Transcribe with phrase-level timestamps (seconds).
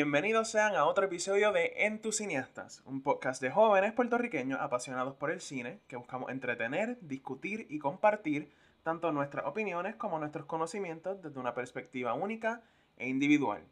[0.00, 5.14] bienvenidos sean a otro episodio de En tus cineastas, un podcast de jóvenes puertorriqueños apasionados
[5.14, 8.50] por el cine que buscamos entretener, discutir y compartir
[8.82, 12.62] tanto nuestras opiniones como nuestros conocimientos desde una perspectiva única
[12.96, 13.62] e individual.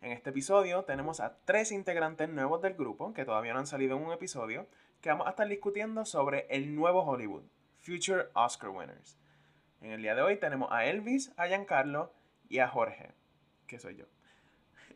[0.00, 3.96] En este episodio tenemos a tres integrantes nuevos del grupo que todavía no han salido
[3.96, 4.66] en un episodio
[5.00, 7.44] que vamos a estar discutiendo sobre el nuevo Hollywood,
[7.78, 9.16] Future Oscar Winners.
[9.80, 12.12] En el día de hoy tenemos a Elvis, a Giancarlo
[12.48, 13.12] y a Jorge,
[13.68, 14.06] que soy yo.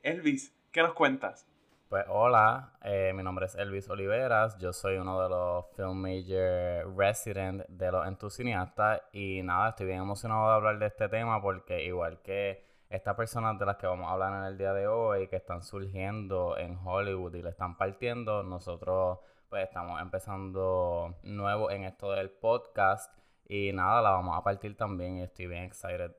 [0.03, 1.47] Elvis, ¿qué nos cuentas?
[1.89, 6.97] Pues hola, eh, mi nombre es Elvis Oliveras, yo soy uno de los Film Major
[6.97, 11.85] Resident de los entusiastas y nada, estoy bien emocionado de hablar de este tema porque
[11.85, 15.27] igual que estas personas de las que vamos a hablar en el día de hoy,
[15.27, 19.19] que están surgiendo en Hollywood y le están partiendo, nosotros
[19.49, 23.13] pues estamos empezando nuevo en esto del podcast
[23.49, 26.13] y nada, la vamos a partir también y estoy bien excited.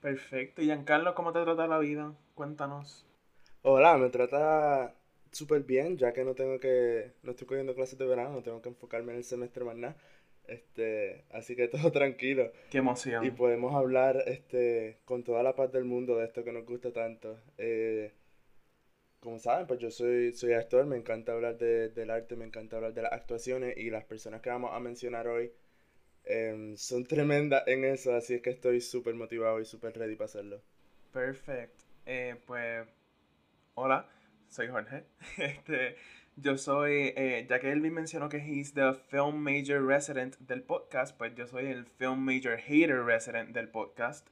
[0.00, 0.62] Perfecto.
[0.62, 2.14] ¿Y Giancarlo, cómo te trata la vida?
[2.34, 3.06] Cuéntanos.
[3.68, 4.94] Hola, me trata
[5.32, 8.62] súper bien, ya que no tengo que, no estoy cogiendo clases de verano, no tengo
[8.62, 9.96] que enfocarme en el semestre más nada.
[10.46, 12.52] Este, así que todo tranquilo.
[12.70, 13.26] Qué emoción.
[13.26, 16.92] Y podemos hablar este, con toda la paz del mundo de esto que nos gusta
[16.92, 17.40] tanto.
[17.58, 18.12] Eh,
[19.18, 22.76] como saben, pues yo soy, soy actor, me encanta hablar de, del arte, me encanta
[22.76, 25.50] hablar de las actuaciones y las personas que vamos a mencionar hoy
[26.22, 30.26] em, son tremendas en eso, así es que estoy súper motivado y súper ready para
[30.26, 30.62] hacerlo.
[31.12, 31.84] Perfecto.
[32.06, 32.86] Eh, pues,
[33.76, 34.08] hola,
[34.48, 35.04] soy Jorge.
[35.36, 35.96] Este,
[36.36, 41.16] yo soy, eh, ya que Elvin mencionó que he's the film major resident del podcast,
[41.16, 44.26] pues yo soy el film major hater resident del podcast.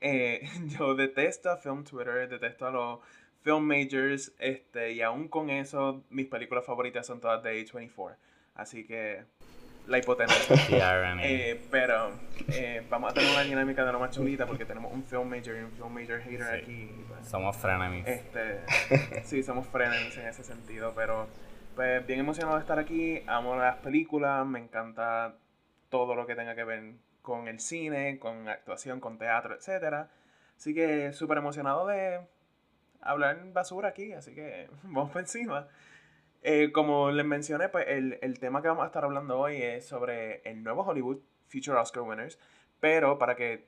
[0.00, 0.46] Eh,
[0.78, 3.00] yo detesto a Film Twitter, detesto a los
[3.42, 8.16] film majors, este, y aún con eso, mis películas favoritas son todas de A24.
[8.54, 9.24] Así que
[9.86, 10.54] la hipotenusa.
[11.22, 12.12] eh, pero
[12.48, 15.56] eh, vamos a tener una dinámica de lo más chulita porque tenemos un film major
[15.56, 16.90] y un film major hater aquí.
[17.08, 18.06] Pues, somos frenemies.
[18.06, 18.60] Este,
[19.24, 21.28] sí, somos frenemies en ese sentido, pero
[21.74, 23.22] pues bien emocionado de estar aquí.
[23.26, 25.34] Amo las películas, me encanta
[25.88, 26.92] todo lo que tenga que ver
[27.22, 30.06] con el cine, con actuación, con teatro, etc.
[30.56, 32.20] Así que súper emocionado de
[33.00, 35.68] hablar basura aquí, así que vamos por encima.
[36.42, 39.86] Eh, como les mencioné, pues el, el, tema que vamos a estar hablando hoy es
[39.86, 41.18] sobre el nuevo Hollywood,
[41.48, 42.38] Future Oscar Winners.
[42.80, 43.66] Pero para que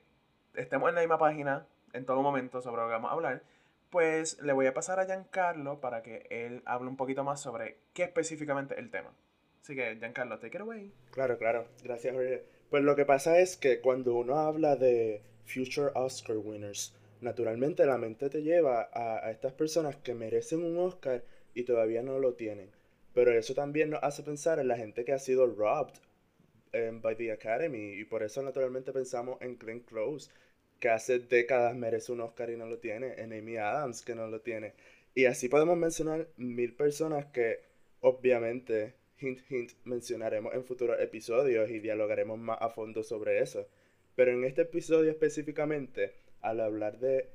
[0.55, 3.43] estemos en la misma página en todo momento sobre lo que vamos a hablar,
[3.91, 7.77] pues le voy a pasar a Giancarlo para que él hable un poquito más sobre
[7.93, 9.13] qué específicamente es el tema.
[9.61, 10.91] Así que, Giancarlo, take it away.
[11.11, 11.67] Claro, claro.
[11.83, 12.43] Gracias, Jorge.
[12.71, 17.99] Pues lo que pasa es que cuando uno habla de Future Oscar Winners, naturalmente la
[17.99, 21.23] mente te lleva a, a estas personas que merecen un Oscar
[21.53, 22.71] y todavía no lo tienen.
[23.13, 25.99] Pero eso también nos hace pensar en la gente que ha sido robbed
[26.73, 27.93] um, by the Academy.
[27.93, 30.31] Y por eso naturalmente pensamos en Glenn Close,
[30.79, 33.13] que hace décadas merece un Oscar y no lo tiene.
[33.17, 34.73] En Amy Adams, que no lo tiene.
[35.15, 37.59] Y así podemos mencionar mil personas que
[38.01, 43.67] obviamente, hint, hint, mencionaremos en futuros episodios y dialogaremos más a fondo sobre eso.
[44.15, 47.29] Pero en este episodio específicamente, al hablar de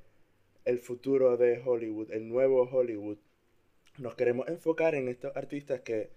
[0.64, 3.18] el futuro de Hollywood, el nuevo Hollywood,
[3.98, 6.10] nos queremos enfocar en estos artistas que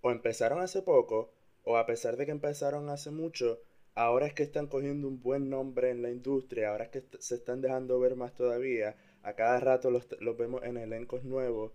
[0.00, 1.32] o empezaron hace poco
[1.64, 3.60] o a pesar de que empezaron hace mucho,
[3.94, 7.36] ahora es que están cogiendo un buen nombre en la industria, ahora es que se
[7.36, 11.72] están dejando ver más todavía, a cada rato los, los vemos en elencos nuevos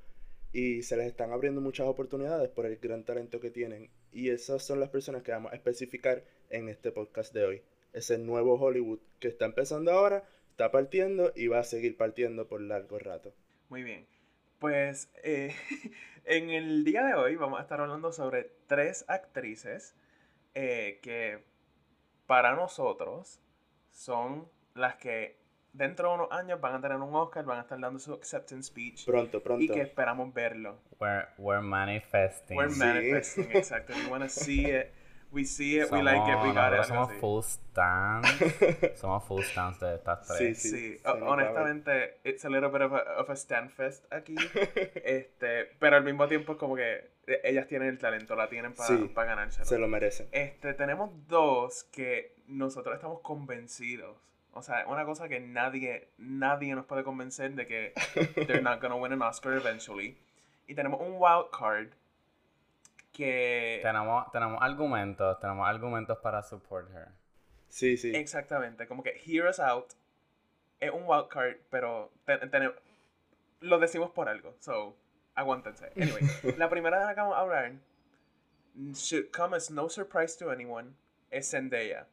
[0.51, 3.89] y se les están abriendo muchas oportunidades por el gran talento que tienen.
[4.11, 7.61] Y esas son las personas que vamos a especificar en este podcast de hoy.
[7.93, 12.61] Ese nuevo Hollywood que está empezando ahora, está partiendo y va a seguir partiendo por
[12.61, 13.33] largo rato.
[13.69, 14.18] Muy bien.
[14.59, 15.55] Pues eh,
[16.25, 19.95] en el día de hoy vamos a estar hablando sobre tres actrices
[20.53, 21.43] eh, que
[22.27, 23.39] para nosotros
[23.89, 25.39] son las que
[25.73, 28.67] dentro de unos años van a tener un Oscar, van a estar dando su acceptance
[28.67, 29.05] speech.
[29.05, 29.63] Pronto, pronto.
[29.63, 30.77] Y que esperamos verlo.
[30.99, 32.57] We're, we're manifesting.
[32.57, 33.93] We're manifesting, exacto.
[33.93, 34.91] We want to see it.
[35.31, 36.85] We see it, we like it, we got it.
[36.85, 38.27] Somos full stands.
[38.95, 40.61] somos full stands de estas tres.
[40.61, 40.97] Sí, sí.
[40.97, 41.01] sí.
[41.05, 44.35] honestamente, it's a little bit of a, of a stand fest aquí.
[45.05, 47.11] este, pero al mismo tiempo es como que
[47.43, 49.65] ellas tienen el talento, la tienen para sí, ganárselo.
[49.65, 50.27] Se lo merecen.
[50.31, 54.17] Este, tenemos dos que nosotros estamos convencidos.
[54.53, 57.93] O sea, una cosa que nadie, nadie nos puede convencer de que
[58.47, 60.17] they're not gonna win an Oscar eventually.
[60.67, 61.89] Y tenemos un wild card
[63.11, 63.79] que...
[63.81, 67.09] Tenemos, tenemos argumentos, tenemos argumentos para support her.
[67.67, 68.15] Sí, sí.
[68.15, 69.93] Exactamente, como que Hear Us Out
[70.79, 72.11] es un wild card, pero
[73.61, 74.95] lo decimos por algo, so
[75.35, 75.91] aguántense.
[75.95, 76.21] Anyway,
[76.57, 77.73] la primera de la que vamos a hablar
[78.93, 80.95] should come as no surprise to anyone
[81.31, 82.07] es Zendaya.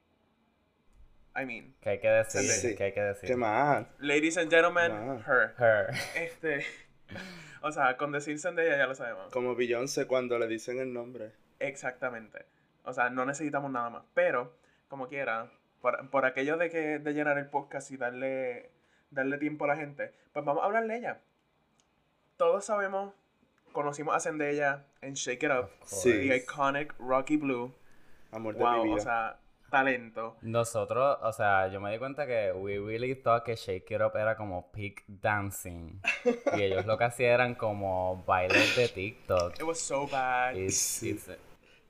[1.34, 1.75] I mean.
[1.82, 2.42] ¿Qué hay que decir?
[2.42, 3.28] Sí, ¿Qué hay que decir?
[3.28, 3.87] ¿Qué más?
[3.99, 5.54] Ladies and gentlemen, her.
[5.58, 5.94] Her.
[6.14, 6.64] Este,
[7.66, 9.32] O sea, con decir Zendaya ya lo sabemos.
[9.32, 11.32] Como Beyoncé cuando le dicen el nombre.
[11.58, 12.44] Exactamente.
[12.84, 14.04] O sea, no necesitamos nada más.
[14.14, 14.52] Pero,
[14.88, 18.70] como quiera, por, por aquello de que de llenar el podcast y darle,
[19.10, 21.20] darle tiempo a la gente, pues vamos a hablar de ella.
[22.36, 23.14] Todos sabemos,
[23.72, 26.10] conocimos a Zendaya en Shake It Up, Sí.
[26.28, 27.74] the iconic Rocky Blue.
[28.30, 28.94] Amor de mi vida.
[28.94, 29.38] o sea,
[29.70, 30.36] talento.
[30.42, 34.16] Nosotros, o sea, yo me di cuenta que we really thought que Shake It Up
[34.16, 36.00] era como peak dancing.
[36.56, 39.54] y ellos lo que hacían eran como bailes de TikTok.
[39.56, 40.54] It was so bad.
[40.54, 41.10] It's- Sí.
[41.10, 41.38] it's-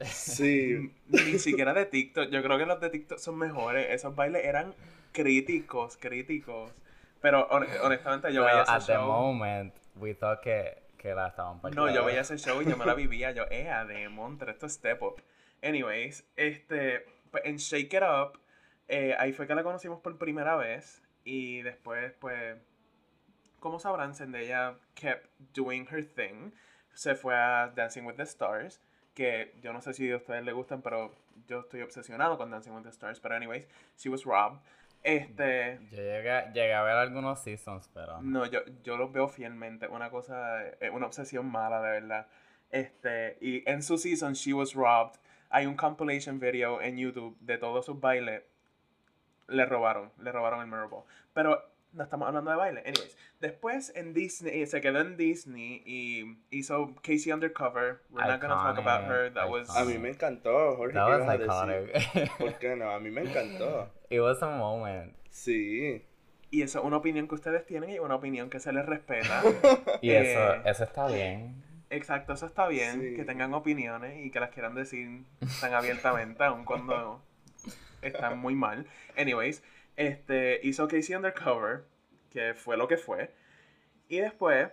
[0.04, 0.92] sí.
[1.08, 2.28] Ni siquiera de TikTok.
[2.30, 3.86] Yo creo que los de TikTok son mejores.
[3.90, 4.74] Esos bailes eran
[5.12, 6.70] críticos, críticos.
[7.20, 9.06] Pero hon- honestamente yo veía pero at ese the show.
[9.06, 12.84] moment, we thought que, que la estaban No, yo veía ese show y yo me
[12.84, 13.30] la vivía.
[13.32, 15.22] Yo, eh, de Montre, esto es Step Up.
[15.62, 17.06] Anyways, este,
[17.44, 18.40] en Shake It Up,
[18.88, 21.02] eh, ahí fue que la conocimos por primera vez.
[21.24, 22.56] Y después, pues,
[23.58, 26.52] como sabrán, Zendaya kept doing her thing.
[26.94, 28.80] Se fue a Dancing with the Stars.
[29.14, 31.14] Que yo no sé si a ustedes les gustan, pero
[31.48, 33.18] yo estoy obsesionado con Dancing with the Stars.
[33.18, 34.60] Pero, anyways, she was robbed.
[35.02, 35.78] Este.
[35.90, 38.20] Yo llegué, llegué a ver algunos seasons, pero...
[38.22, 39.88] No, yo, yo los veo fielmente.
[39.88, 42.26] Una cosa, eh, una obsesión mala, de verdad.
[42.70, 45.18] Este, y en su season, She Was Robbed,
[45.50, 48.42] hay un compilation video en YouTube de todos sus bailes.
[49.48, 51.04] Le robaron, le robaron el Mirror Ball.
[51.32, 51.62] Pero
[51.92, 52.80] no estamos hablando de baile.
[52.80, 58.00] Anyways, después en Disney, eh, se quedó en Disney y hizo Casey Undercover.
[58.10, 59.32] We're not gonna talk about her.
[59.32, 59.74] That was.
[59.76, 60.94] A mí me encantó, Jorge.
[60.94, 62.38] That ¿qué was iconic.
[62.38, 62.90] ¿Por qué no?
[62.90, 63.90] A mí me encantó.
[64.10, 65.14] It was a moment.
[65.30, 66.04] Sí.
[66.50, 69.42] Y eso es una opinión que ustedes tienen y una opinión que se les respeta.
[70.00, 71.62] Y Eh, eso, eso está bien.
[71.90, 73.14] Exacto, eso está bien, Sí.
[73.16, 75.24] que tengan opiniones y que las quieran decir
[75.60, 77.22] tan abiertamente, aun cuando
[78.02, 78.86] están muy mal.
[79.16, 79.62] Anyways,
[79.96, 81.84] este, hizo Casey Undercover,
[82.30, 83.32] que fue lo que fue,
[84.08, 84.70] y después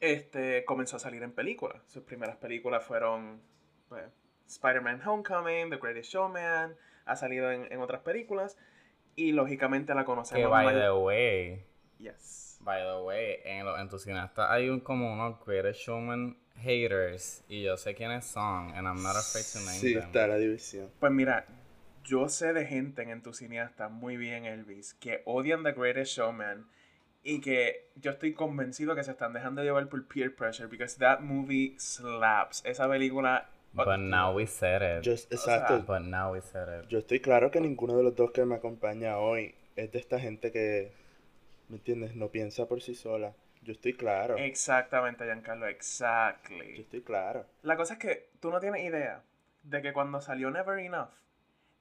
[0.00, 1.82] este, comenzó a salir en películas.
[1.86, 3.40] Sus primeras películas fueron
[3.88, 4.04] pues,
[4.46, 6.74] Spider-Man Homecoming, The Greatest Showman,
[7.06, 8.56] ha salido en, en otras películas,
[9.16, 11.64] y lógicamente la Que conocemos by más- the way,
[11.98, 12.43] Yes.
[12.64, 17.44] By the way, en los entusiastas hay un, como unos Greatest Showman haters.
[17.48, 18.70] Y yo sé quiénes son.
[18.74, 20.02] And I'm not afraid to name Sí, them.
[20.04, 20.90] está la división.
[20.98, 21.46] Pues mira,
[22.04, 26.66] yo sé de gente en Entusiasta muy bien, Elvis, que odian The Greatest Showman
[27.22, 31.20] y que yo estoy convencido que se están dejando llevar por peer pressure because that
[31.20, 32.62] movie slaps.
[32.64, 33.48] Esa película.
[33.72, 35.02] But now we said it.
[35.04, 35.82] Yo, exacto.
[35.86, 36.88] But now we said it.
[36.88, 40.20] Yo estoy claro que ninguno de los dos que me acompaña hoy es de esta
[40.20, 40.92] gente que,
[41.68, 42.14] ¿me entiendes?
[42.14, 43.34] No piensa por sí sola.
[43.62, 44.36] Yo estoy claro.
[44.36, 46.80] Exactamente, Giancarlo, Yo exactly.
[46.80, 47.46] estoy claro.
[47.62, 49.22] La cosa es que tú no tienes idea
[49.62, 51.08] de que cuando salió Never Enough,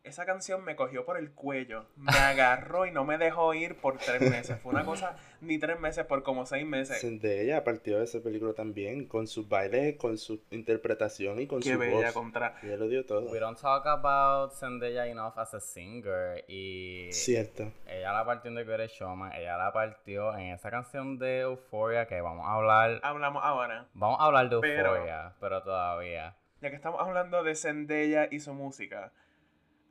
[0.03, 3.97] esa canción me cogió por el cuello, me agarró y no me dejó ir por
[3.97, 4.59] tres meses.
[4.61, 6.99] Fue una cosa, ni tres meses, por como seis meses.
[6.99, 11.73] Zendaya partió de esa película también, con sus bailes, con su interpretación y con Qué
[11.73, 12.13] su bella voz.
[12.13, 12.59] contra.
[12.63, 13.31] Ella lo dio todo.
[13.31, 16.43] We don't talk about Zendaya enough as a singer.
[16.47, 17.71] Y Cierto.
[17.87, 19.31] ella la partió en The Greatest Showman.
[19.33, 22.99] Ella la partió en esa canción de Euphoria que vamos a hablar.
[23.03, 23.87] Hablamos ahora.
[23.93, 26.35] Vamos a hablar de Pero- Euphoria, pero todavía.
[26.61, 29.11] Ya que estamos hablando de Zendaya y su música,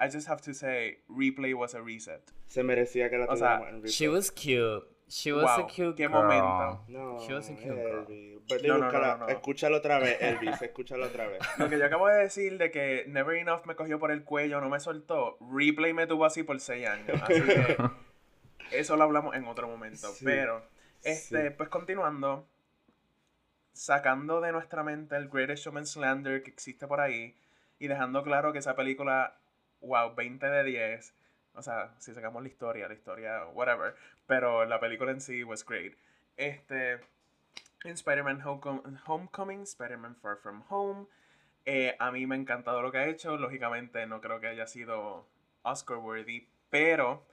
[0.01, 2.23] I just have to say, Replay was a reset.
[2.49, 4.13] Se merecía que la O sea, en She replay.
[4.15, 4.89] was cute.
[5.09, 6.23] She was a cute qué girl.
[6.23, 6.85] momento.
[6.89, 8.07] No, She was a cute girl.
[8.11, 9.29] Y No, no, no, no, no.
[9.29, 10.61] Escúchalo otra vez, Elvis.
[10.63, 11.39] Escúchalo otra vez.
[11.59, 14.61] Lo que yo acabo de decir de que Never Enough me cogió por el cuello,
[14.61, 17.09] no me soltó, Replay me tuvo así por seis años.
[17.23, 17.77] Así que
[18.73, 20.09] eso lo hablamos en otro momento.
[20.09, 20.65] Sí, Pero,
[21.05, 21.55] este, sí.
[21.59, 22.49] pues continuando,
[23.73, 27.37] sacando de nuestra mente el Greatest Showman Slander que existe por ahí
[27.79, 29.37] y dejando claro que esa película,
[29.83, 31.15] wow, 20 de 10.
[31.55, 33.95] O sea, si sacamos la historia, la historia, whatever.
[34.27, 35.95] Pero la película en sí was great.
[36.37, 36.93] Este,
[37.85, 41.07] en Spider-Man Homecom- Homecoming, Spider-Man Far From Home.
[41.65, 43.37] eh, a mí me ha encantado lo que ha hecho.
[43.37, 45.29] Lógicamente no creo que haya sido
[45.63, 46.49] Oscar worthy.
[46.71, 47.25] Pero,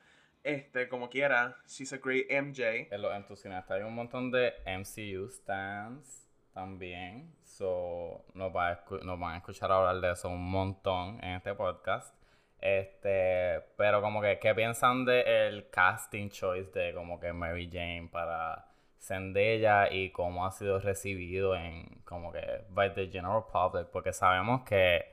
[0.44, 2.94] este, como quiera, she's a great MJ.
[2.94, 7.34] En los entusiastas hay un montón de MCU stands también.
[7.44, 12.14] So, nos, va nos van a escuchar hablar de eso un montón en este podcast.
[12.62, 18.10] Este, pero como que, ¿qué piensan de el casting choice de como que Mary Jane
[18.12, 18.68] para
[19.00, 23.88] Zendaya y cómo ha sido recibido en como que by the general public?
[23.88, 25.06] Porque sabemos que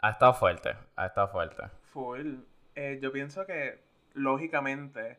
[0.00, 1.62] ha estado fuerte, ha estado fuerte.
[1.92, 2.34] Full.
[2.74, 3.78] Eh, yo pienso que,
[4.14, 5.18] lógicamente,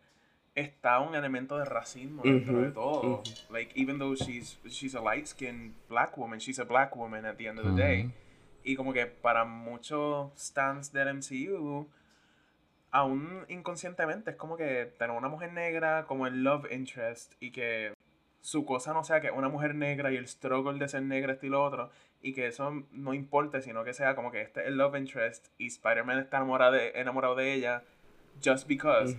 [0.55, 3.23] está un elemento de racismo dentro de todo.
[3.49, 7.47] Like, even though she's, she's a light-skinned black woman, she's a black woman at the
[7.47, 8.09] end of the day.
[8.63, 11.87] Y como que para muchos stands del MCU,
[12.91, 17.93] aún inconscientemente es como que tener una mujer negra como el love interest y que
[18.41, 21.47] su cosa no sea que una mujer negra y el struggle de ser negra, este
[21.47, 21.89] y lo otro,
[22.21, 25.47] y que eso no importe, sino que sea como que este es el love interest
[25.57, 27.83] y Spider-Man está enamorado de, enamorado de ella
[28.43, 29.15] just because.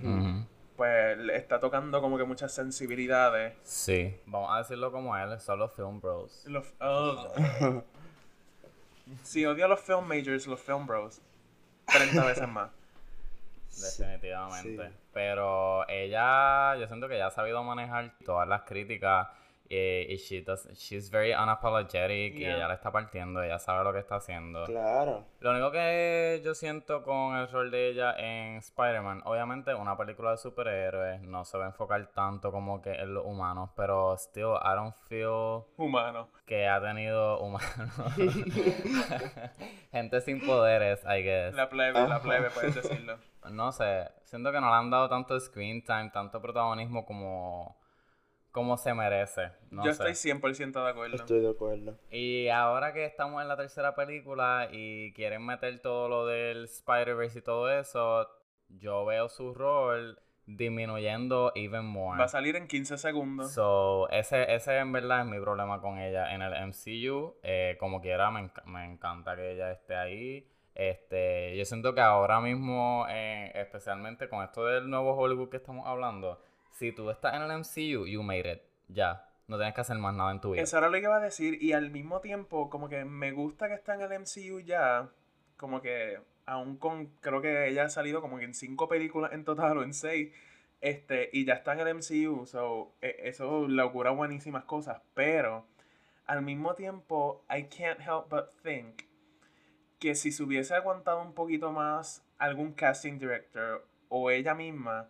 [0.77, 3.55] Pues le está tocando como que muchas sensibilidades.
[3.63, 6.45] Sí, vamos a decirlo como él, son los film bros.
[6.47, 7.33] Los, oh.
[9.23, 11.21] Si odio a los film majors, los film bros.
[11.87, 12.71] 30 veces más.
[13.99, 14.89] Definitivamente.
[14.89, 14.95] Sí.
[15.13, 19.29] Pero ella, yo siento que ella ha sabido manejar todas las críticas
[19.77, 23.93] eh, y she does- she's very unapologetic y ella le está partiendo, ella sabe lo
[23.93, 24.65] que está haciendo.
[24.65, 25.25] Claro.
[25.41, 30.31] Lo único que yo siento con el rol de ella en Spider-Man, obviamente una película
[30.33, 34.55] de superhéroes, no se va a enfocar tanto como que en los humanos, pero still
[34.63, 36.29] I don't feel Humano.
[36.47, 37.91] que ha tenido humanos.
[39.93, 41.55] Gente sin poderes, I guess.
[41.55, 43.17] La plebe, la plebe, puedes decirlo.
[43.51, 47.77] No sé, siento que no le han dado tanto screen time, tanto protagonismo como,
[48.55, 49.51] como se merece.
[49.73, 50.09] No Yo sé.
[50.09, 51.17] estoy 100% de acuerdo.
[51.17, 51.99] Estoy de acuerdo.
[52.09, 57.41] Y ahora que estamos en la tercera película y quieren meter todo lo del Spider-Verse
[57.41, 58.29] y todo eso,
[58.69, 62.17] yo veo su rol disminuyendo even more.
[62.17, 63.51] Va a salir en 15 segundos.
[63.53, 67.35] So, ese, ese en verdad es mi problema con ella en el MCU.
[67.43, 70.49] Eh, como quiera, me, enc- me encanta que ella esté ahí.
[70.77, 75.87] Este, yo siento que ahora mismo, eh, especialmente con esto del nuevo Hollywood que estamos
[75.89, 76.41] hablando,
[76.75, 78.63] si tú estás en el MCU, you made it.
[78.89, 79.29] Ya.
[79.47, 80.63] No tienes que hacer más nada en tu vida.
[80.63, 81.63] Eso era lo que iba a decir.
[81.63, 85.09] Y al mismo tiempo, como que me gusta que está en el MCU ya.
[85.57, 87.07] Como que aún con.
[87.21, 90.33] Creo que ella ha salido como que en cinco películas en total o en seis.
[90.81, 92.47] Este, y ya está en el MCU.
[92.47, 95.01] So, e- eso le ocurre buenísimas cosas.
[95.15, 95.67] Pero
[96.27, 99.03] al mismo tiempo, I can't help but think
[99.99, 105.09] que si se hubiese aguantado un poquito más algún casting director o ella misma,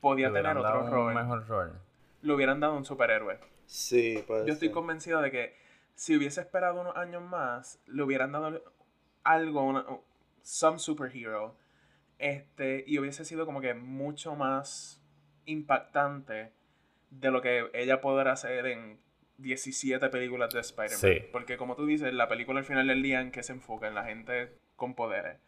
[0.00, 1.14] podía tener otro dado un rol.
[1.14, 1.72] mejor rol.
[2.22, 3.38] Le hubieran dado un superhéroe.
[3.66, 4.74] Sí, puede Yo estoy ser.
[4.74, 5.56] convencido de que
[5.94, 8.62] si hubiese esperado unos años más, le hubieran dado
[9.24, 9.84] algo, una,
[10.42, 11.56] some superhero,
[12.18, 15.02] este, y hubiese sido como que mucho más
[15.46, 16.52] impactante
[17.10, 18.98] de lo que ella podrá hacer en
[19.38, 20.98] 17 películas de Spider-Man.
[20.98, 21.28] Sí.
[21.32, 23.94] Porque como tú dices, la película al final del día en que se enfoca en
[23.94, 25.38] la gente con poderes.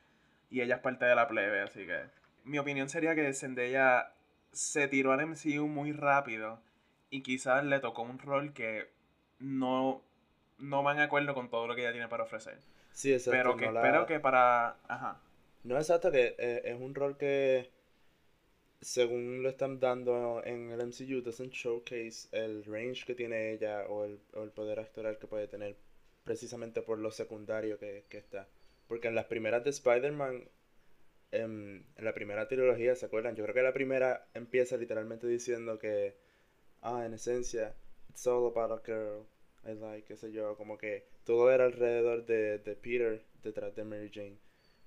[0.51, 2.01] Y ella es parte de la plebe, así que
[2.45, 4.13] mi opinión sería que Zendaya
[4.53, 6.61] se tiró al MCU muy rápido
[7.11, 8.89] y quizás le tocó un rol que
[9.39, 10.03] no,
[10.59, 12.59] no va en acuerdo con todo lo que ella tiene para ofrecer.
[12.93, 13.31] Sí, exacto.
[13.31, 14.77] pero que no la- espero que para...
[14.89, 15.21] Ajá.
[15.65, 17.71] No, exacto, que eh, es un rol que,
[18.81, 24.05] según lo están dando en el MCU, doesn't showcase el range que tiene ella o
[24.05, 25.77] el, o el poder actoral que puede tener,
[26.25, 28.49] precisamente por lo secundario que, que está.
[28.87, 30.49] Porque en las primeras de Spider-Man,
[31.31, 33.37] em, en la primera trilogía, ¿se acuerdan?
[33.37, 36.17] Yo creo que la primera empieza literalmente diciendo que,
[36.83, 37.75] ah, en esencia,
[38.11, 39.27] it's all about a girl.
[39.65, 43.85] I like, qué sé yo, como que todo era alrededor de, de Peter detrás de
[43.85, 44.39] Mary Jane.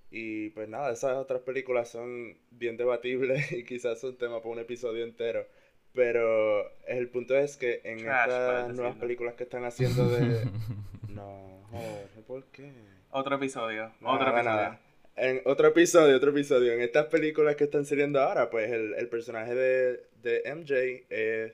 [0.09, 4.59] Y pues nada, esas otras películas son bien debatibles y quizás son tema para un
[4.59, 5.45] episodio entero.
[5.93, 10.47] Pero el punto es que en Trash, estas nuevas películas que están haciendo de...
[11.09, 12.71] No, Jorge, ¿por qué?
[13.09, 13.91] Otro episodio.
[13.99, 14.43] Nada, otro episodio.
[14.43, 14.81] nada.
[15.15, 16.73] En otro episodio, otro episodio.
[16.73, 21.53] En estas películas que están saliendo ahora, pues el, el personaje de, de MJ es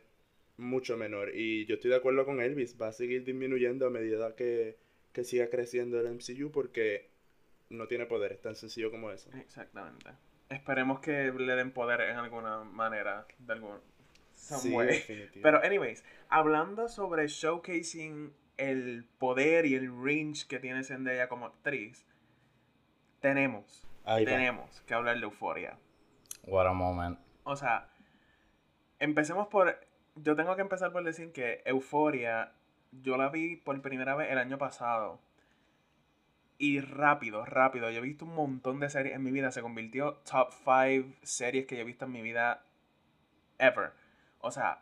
[0.57, 1.31] mucho menor.
[1.35, 2.79] Y yo estoy de acuerdo con Elvis.
[2.79, 4.77] Va a seguir disminuyendo a medida que,
[5.11, 7.09] que siga creciendo el MCU porque
[7.69, 8.31] no tiene poder.
[8.31, 9.29] Es tan sencillo como eso.
[9.35, 10.11] Exactamente.
[10.49, 13.79] Esperemos que le den poder en alguna manera, de algún
[14.37, 14.73] Sí.
[15.41, 22.06] Pero anyways, hablando sobre showcasing el poder y el range que tiene Zendaya como actriz,
[23.19, 25.77] tenemos, Ahí tenemos que hablar de Euforia.
[26.43, 27.19] What a moment.
[27.43, 27.89] O sea,
[28.99, 29.79] empecemos por.
[30.15, 32.53] Yo tengo que empezar por decir que Euforia,
[32.91, 35.19] yo la vi por primera vez el año pasado.
[36.57, 37.91] Y rápido, rápido.
[37.91, 39.51] Yo he visto un montón de series en mi vida.
[39.51, 42.63] Se convirtió top 5 series que yo he visto en mi vida
[43.59, 43.91] ever.
[44.39, 44.81] O sea,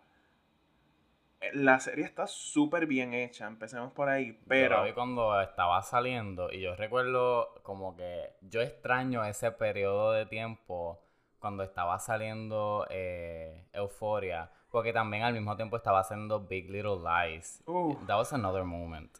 [1.53, 3.47] la serie está súper bien hecha.
[3.47, 4.33] Empecemos por ahí.
[4.33, 4.77] Yo Pero.
[4.77, 10.25] la vi cuando estaba saliendo y yo recuerdo como que yo extraño ese periodo de
[10.25, 10.99] tiempo
[11.39, 17.61] cuando estaba saliendo eh, Euphoria, porque también al mismo tiempo estaba haciendo Big Little Lies.
[17.67, 19.11] Uh, That was another moment.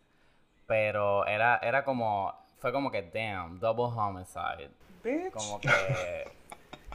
[0.65, 4.71] Pero era, era como, fue como que, damn, double homicide.
[5.03, 5.31] bitch.
[5.31, 5.69] Como que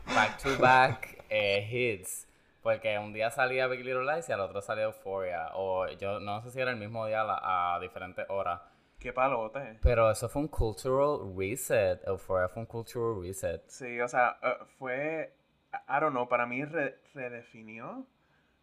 [0.07, 2.27] back to back eh, hits.
[2.63, 5.49] Porque un día salía Big Little Lies y al otro salía Euphoria.
[5.55, 8.61] O yo no sé si era el mismo día a, a diferentes horas.
[8.99, 9.79] Qué palote.
[9.83, 12.07] Pero eso fue un cultural reset.
[12.07, 13.63] Euphoria fue un cultural reset.
[13.67, 15.33] Sí, o sea, eh, fue,
[15.89, 18.05] I don't know, para mí re- redefinió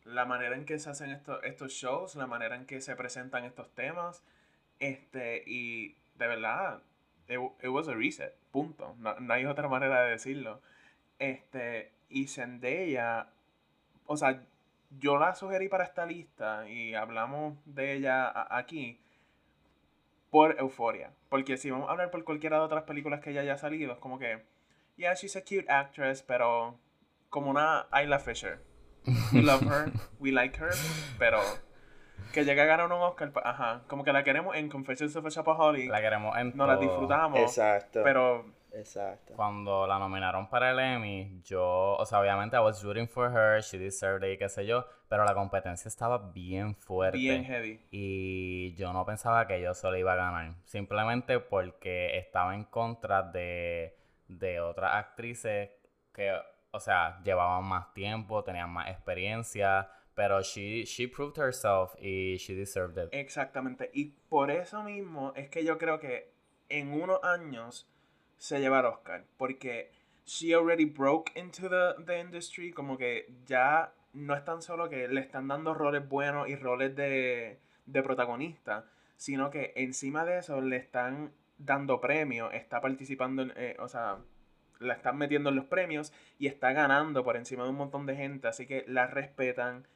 [0.03, 3.45] la manera en que se hacen estos, estos shows, la manera en que se presentan
[3.45, 4.23] estos temas,
[4.79, 6.83] este, y de verdad,
[7.27, 8.95] it, it was a reset, punto.
[8.99, 10.61] No, no hay otra manera de decirlo.
[11.17, 13.27] Este, y Zendaya,
[14.07, 14.41] o sea,
[14.99, 18.99] yo la sugerí para esta lista y hablamos de ella aquí
[20.31, 21.11] por euforia.
[21.29, 23.99] Porque si vamos a hablar por cualquiera de otras películas que ella haya salido, es
[23.99, 24.43] como que,
[24.95, 26.79] yeah, she's a cute actress, pero
[27.29, 28.59] como una Isla Fisher.
[29.33, 30.71] We love her, we like her,
[31.17, 31.39] pero
[32.33, 35.25] que llegue a ganar un Oscar, pues, ajá, como que la queremos en Confessions of
[35.25, 38.01] a Shopaholic, La queremos en no la disfrutamos, Exacto.
[38.03, 38.45] pero
[38.77, 39.33] Exacto.
[39.35, 43.61] Cuando la nominaron para el Emmy, yo, o sea, obviamente I was rooting for her,
[43.61, 47.17] she deserved it, qué sé yo, pero la competencia estaba bien fuerte.
[47.17, 47.79] bien heavy.
[47.91, 50.53] Y yo no pensaba que yo solo iba a ganar.
[50.65, 55.71] Simplemente porque estaba en contra de, de otras actrices
[56.13, 56.33] que,
[56.71, 59.89] o sea, llevaban más tiempo, tenían más experiencia.
[60.13, 63.09] Pero she, she proved herself y she deserved it.
[63.11, 63.89] Exactamente.
[63.93, 66.33] Y por eso mismo es que yo creo que
[66.69, 67.87] en unos años
[68.37, 69.25] se lleva el Oscar.
[69.37, 69.91] Porque
[70.25, 72.71] she already broke into the, the industry.
[72.71, 76.95] Como que ya no es tan solo que le están dando roles buenos y roles
[76.95, 78.85] de, de protagonista.
[79.15, 82.53] Sino que encima de eso le están dando premios.
[82.53, 83.53] Está participando en.
[83.55, 84.19] eh, o sea.
[84.79, 88.15] La están metiendo en los premios y está ganando por encima de un montón de
[88.15, 88.47] gente.
[88.47, 89.87] Así que la respetan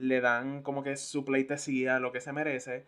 [0.00, 2.86] le dan como que su pleitesía, lo que se merece.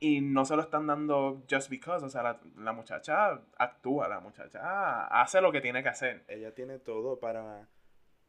[0.00, 2.04] Y no se lo están dando just because.
[2.04, 6.24] O sea, la, la muchacha actúa, la muchacha hace lo que tiene que hacer.
[6.28, 7.66] Ella tiene todo para,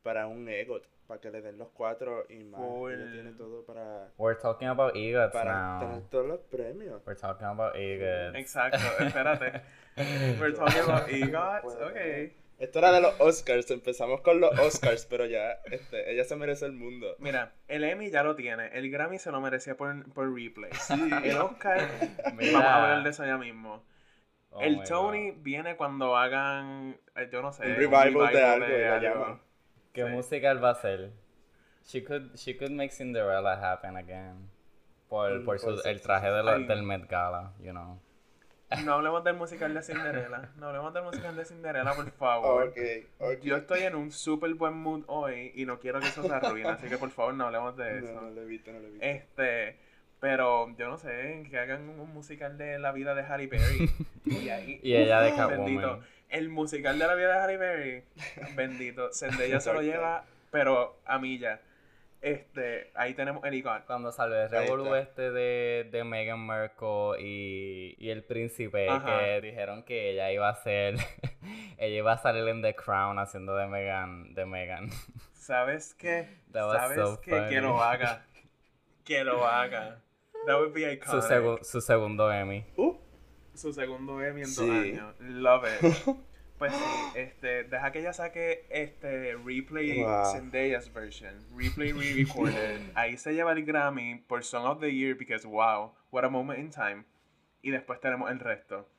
[0.01, 2.59] para un EGOT, para que le den los cuatro y más.
[2.59, 2.93] Full.
[2.93, 6.07] Ella tiene todo para, We're talking about EGOTs para tener now.
[6.09, 7.01] todos los premios.
[7.05, 8.35] We're talking about EGOTs.
[8.35, 9.61] Exacto, espérate.
[10.39, 12.33] We're talking about EGOTs, ok.
[12.59, 16.65] Esto era de los Oscars, empezamos con los Oscars, pero ya este, ella se merece
[16.65, 17.15] el mundo.
[17.19, 18.67] Mira, el Emmy ya lo tiene.
[18.73, 20.69] El Grammy se lo merecía por, por replay.
[21.23, 21.87] El Oscar,
[22.35, 22.51] Mira.
[22.53, 23.83] vamos a hablar de eso ya mismo.
[24.51, 25.37] Oh el Tony God.
[25.43, 29.41] viene cuando hagan, eh, yo no sé, Un revival de algo, la llaman.
[29.93, 30.09] ¿Qué Sí.
[30.11, 31.11] musical va a ser?
[31.85, 34.49] She could, she could make Cinderella happen again.
[35.07, 37.99] Por, Mm, por su- el traje de del Met Gala, you know.
[38.85, 40.49] No hablemos del musical de Cinderella.
[40.57, 42.67] No hablemos del musical de Cinderella, por favor.
[42.67, 42.77] Ok,
[43.19, 43.39] ok.
[43.41, 46.69] Yo estoy en un súper buen mood hoy y no quiero que eso se arruine,
[46.69, 48.13] así que por favor no hablemos de eso.
[48.13, 49.05] No, no lo he visto, no lo he visto.
[49.05, 49.75] Este,
[50.19, 53.89] pero yo no sé, que hagan un musical de la vida de Harry Berry.
[54.25, 55.81] Y, ahí, Y ella de bendito.
[55.81, 56.07] Catwoman.
[56.29, 58.03] El musical de la vida de Harry Berry,
[58.55, 59.09] bendito.
[59.13, 61.59] Zendaya se lo lleva, pero a milla.
[62.21, 63.81] Este, ahí tenemos el icon.
[63.87, 69.19] Cuando salió el revolú este de, de Meghan Markle y, y el príncipe Ajá.
[69.19, 70.95] que dijeron que ella iba a ser,
[71.77, 74.89] ella iba a salir en The Crown haciendo de Meghan, de Meghan.
[75.33, 76.27] ¿Sabes qué?
[76.51, 77.47] ¿Sabes so qué?
[77.49, 78.25] Que lo haga.
[79.05, 80.01] Que lo haga.
[80.45, 81.23] That would be Su, iconic.
[81.23, 82.65] segu- su segundo Emmy.
[82.75, 82.95] Uh,
[83.55, 85.15] su segundo Emmy en dos años.
[85.19, 85.97] Love it.
[86.59, 86.83] Pues sí,
[87.15, 90.25] este, deja que ella saque este replay Wow.
[90.33, 92.81] Zendaya's version, replay re-recorded.
[92.95, 96.59] Ahí se lleva el Grammy por Song of the Year because wow, what a moment
[96.59, 97.05] in time.
[97.61, 98.89] Y después tenemos el resto.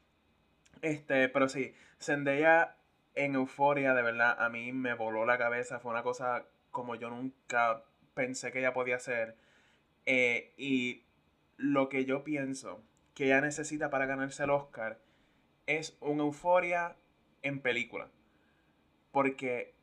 [0.80, 2.76] Este, pero sí, Zendaya
[3.14, 5.80] en Euforia, de verdad, a mí me voló la cabeza.
[5.80, 9.36] Fue una cosa como yo nunca pensé que ella podía hacer.
[10.06, 11.04] Eh, y
[11.58, 14.98] lo que yo pienso que ella necesita para ganarse el Oscar
[15.66, 16.96] es un Euforia
[17.42, 18.08] en película.
[19.12, 19.74] Porque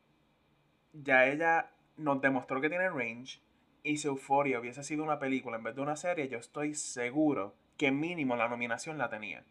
[0.94, 3.42] ya ella nos demostró que tiene range.
[3.84, 7.56] Y si Euphoria hubiese sido una película en vez de una serie, yo estoy seguro
[7.78, 9.46] que mínimo la nominación la tenía.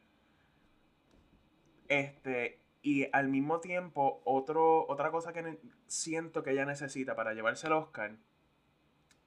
[1.89, 7.69] Este, y al mismo tiempo, otro, otra cosa que siento que ella necesita para llevarse
[7.69, 8.17] el Oscar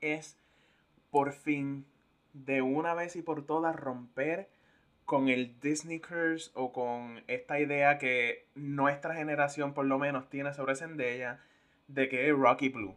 [0.01, 0.37] es
[1.11, 1.85] por fin,
[2.33, 4.49] de una vez y por todas, romper
[5.09, 10.53] con el Disney Curse o con esta idea que nuestra generación por lo menos tiene
[10.53, 11.39] sobre Zendaya
[11.87, 12.95] de que es Rocky Blue.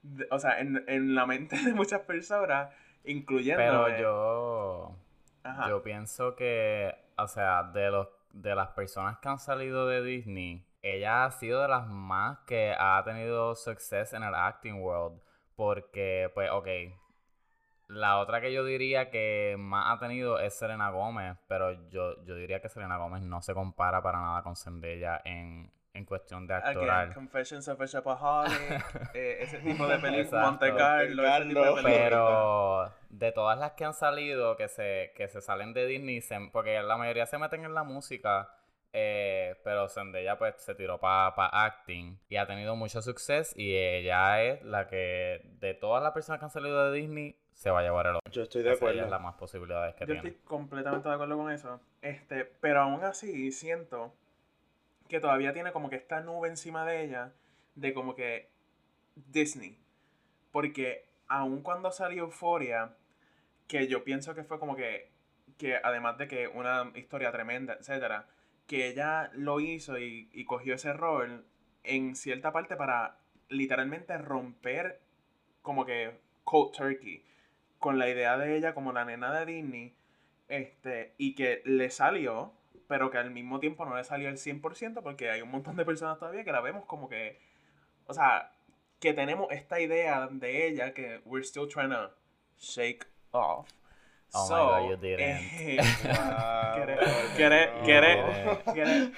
[0.00, 2.70] De- o sea, en, en la mente de muchas personas,
[3.04, 3.62] incluyendo...
[3.62, 4.96] Pero yo,
[5.42, 5.68] Ajá.
[5.68, 10.64] yo pienso que, o sea, de los de las personas que han salido de Disney,
[10.80, 15.20] ella ha sido de las más que ha tenido success en el acting world.
[15.54, 16.68] Porque, pues, ok.
[17.92, 22.34] La otra que yo diría que más ha tenido es Selena Gómez, pero yo, yo
[22.36, 26.54] diría que Selena Gómez no se compara para nada con Zendaya en, en cuestión de
[26.54, 27.14] Again, actoral.
[27.14, 30.44] Confessions of a Shopaholic, eh, ese tipo de películas.
[30.46, 31.82] Monte Carlo, ese tipo de Carlo.
[31.82, 32.04] películas.
[32.08, 36.48] Pero de todas las que han salido, que se, que se salen de Disney, se-
[36.52, 38.48] porque la mayoría se meten en la música,
[38.94, 41.28] Eh, pero Zendaya pues se tiró para
[41.64, 46.38] acting y ha tenido mucho suceso y ella es la que de todas las personas
[46.40, 48.94] que han salido de Disney se va a llevar el Yo estoy de acuerdo.
[48.94, 50.28] Ella es la más posibilidades que Yo tiene.
[50.30, 51.80] estoy completamente de acuerdo con eso.
[52.00, 54.12] Este, pero aún así siento
[55.08, 57.32] que todavía tiene como que esta nube encima de ella
[57.76, 58.50] de como que
[59.14, 59.78] Disney.
[60.50, 62.96] Porque aun cuando salió Euphoria,
[63.68, 65.12] que yo pienso que fue como que,
[65.56, 68.26] que además de que una historia tremenda, etcétera,
[68.66, 71.44] que ella lo hizo y, y cogió ese rol
[71.84, 75.00] en cierta parte para literalmente romper
[75.62, 77.24] como que cold turkey
[77.82, 79.94] con la idea de ella como la nena de Disney
[80.48, 82.54] este y que le salió
[82.88, 85.84] pero que al mismo tiempo no le salió el 100% porque hay un montón de
[85.84, 87.40] personas todavía que la vemos como que
[88.06, 88.52] o sea
[89.00, 92.10] que tenemos esta idea de ella que we're still trying to
[92.56, 93.68] shake off
[94.34, 95.20] Oh my So, God, you didn't.
[95.20, 97.36] eh, Wow, ¿Quieres- no.
[97.36, 98.72] quieres- quieres- No.
[98.72, 99.10] ¿Quieres?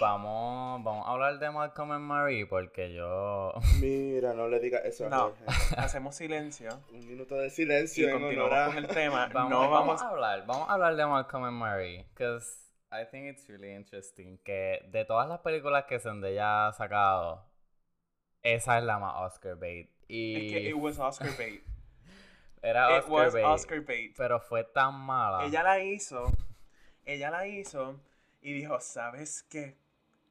[0.00, 3.52] Vamos, vamos a hablar de Malcolm and Marie porque yo...
[3.80, 5.20] Mira, no le digas eso a No.
[5.46, 5.74] Jorge.
[5.76, 9.70] hacemos silencio Un minuto de y silencio en honor continuamos con el tema Vamos, no
[9.70, 12.46] vamos a hablar, vamos a hablar de Malcolm and Marie, because
[12.90, 17.44] I think it's really interesting que de todas las películas que Zendaya ha sacado,
[18.42, 19.90] esa es la más Oscar bait.
[20.08, 21.62] Y es que it was Oscar bait
[22.64, 23.84] era it Oscar was Oscar
[24.16, 25.44] pero fue tan mala.
[25.44, 26.32] ella la hizo
[27.04, 28.00] ella la hizo
[28.40, 29.76] y dijo sabes qué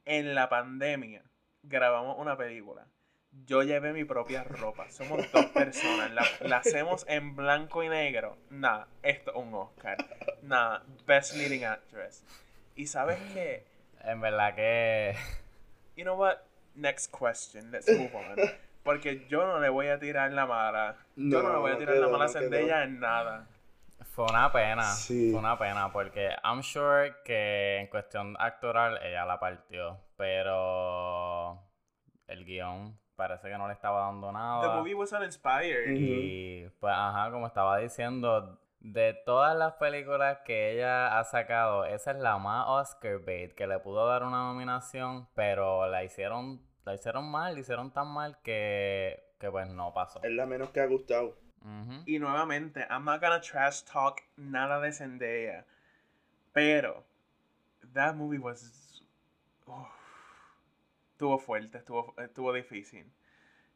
[0.05, 1.23] en la pandemia
[1.63, 2.87] grabamos una película.
[3.45, 4.91] Yo llevé mi propia ropa.
[4.91, 6.11] Somos dos personas.
[6.11, 8.37] La, la hacemos en blanco y negro.
[8.49, 9.97] Nada esto es un Oscar.
[10.43, 12.23] Nada best leading actress.
[12.75, 13.65] Y sabes qué
[14.01, 15.15] En verdad que
[15.95, 16.39] you know what
[16.75, 17.71] next question.
[17.71, 18.35] Let's move on
[18.83, 21.73] porque yo no le voy a tirar la mala yo no, No, le voy a
[21.73, 22.49] no tirar quedó, la mala no a quedó.
[22.51, 23.47] Zendaya en nada
[24.11, 25.31] fue una pena, Sí.
[25.31, 31.59] fue una pena porque I'm sure que en cuestión actoral ella la partió, pero
[32.27, 34.75] el guion parece que no le estaba dando the nada.
[34.75, 35.95] movie was uninspired.
[35.95, 42.11] Y pues, ajá, como estaba diciendo, de todas las películas que ella ha sacado, esa
[42.11, 46.93] es la más Oscar bait, que le pudo dar una nominación, pero la hicieron, la
[46.93, 50.21] hicieron mal, la hicieron tan mal que, que pues no pasó.
[50.23, 51.37] Es la menos que ha gustado.
[52.05, 55.65] Y nuevamente, I'm not gonna trash talk nada de Zendaya.
[56.51, 57.05] Pero,
[57.93, 59.01] that movie was.
[61.11, 63.09] estuvo fuerte, estuvo, estuvo difícil.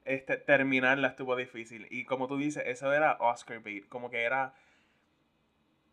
[0.03, 1.87] Este, terminarla estuvo difícil.
[1.89, 3.87] Y como tú dices, eso era Oscar bait.
[3.87, 4.53] Como que era.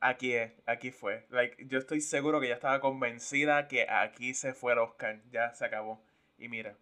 [0.01, 1.27] Aquí es, aquí fue.
[1.31, 5.21] Like, yo estoy seguro que ya estaba convencida que aquí se fue el Oscar.
[5.31, 6.03] Ya se acabó.
[6.39, 6.77] Y mira,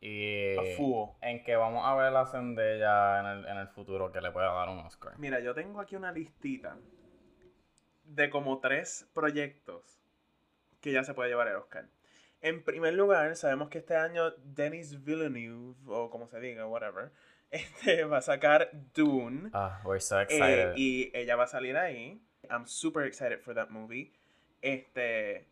[0.00, 0.54] Y
[1.20, 4.52] en que vamos a ver la Zendaya en el, en el futuro que le pueda
[4.52, 5.18] dar un Oscar.
[5.18, 6.78] Mira, yo tengo aquí una listita
[8.04, 10.00] de como tres proyectos
[10.80, 11.86] que ya se puede llevar el Oscar.
[12.40, 17.12] En primer lugar, sabemos que este año Denis Villeneuve, o como se diga, whatever,
[17.50, 19.50] este, va a sacar Dune.
[19.52, 20.72] Ah, we're so eh, excited.
[20.76, 22.22] y ella va a salir ahí.
[22.48, 24.12] I'm super excited for that movie.
[24.62, 25.46] Este,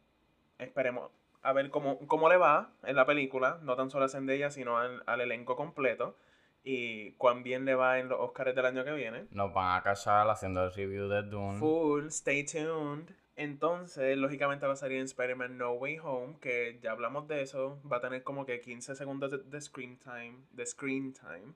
[0.59, 1.11] esperemos
[1.49, 4.79] a ver cómo, cómo le va en la película, no tan solo a Zendaya, sino
[4.79, 6.17] al, al elenco completo.
[6.63, 9.27] Y cuán bien le va en los Oscars del año que viene.
[9.31, 11.59] Nos van a cachar haciendo el review de Dune.
[11.59, 13.11] Full, stay tuned.
[13.37, 17.81] Entonces, lógicamente va a salir en Spider-Man No Way Home, que ya hablamos de eso.
[17.91, 21.55] Va a tener como que 15 segundos de, de screen time, de screen time,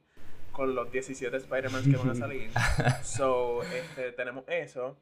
[0.52, 2.50] con los 17 Spider-Man que van a salir.
[3.02, 4.96] so, este, tenemos eso.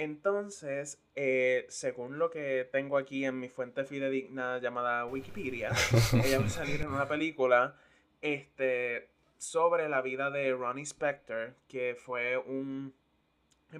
[0.00, 5.72] Entonces, eh, según lo que tengo aquí en mi fuente fidedigna llamada Wikipedia,
[6.24, 7.76] ella va a salir en una película
[8.22, 12.94] este, sobre la vida de Ronnie Spector, que fue un,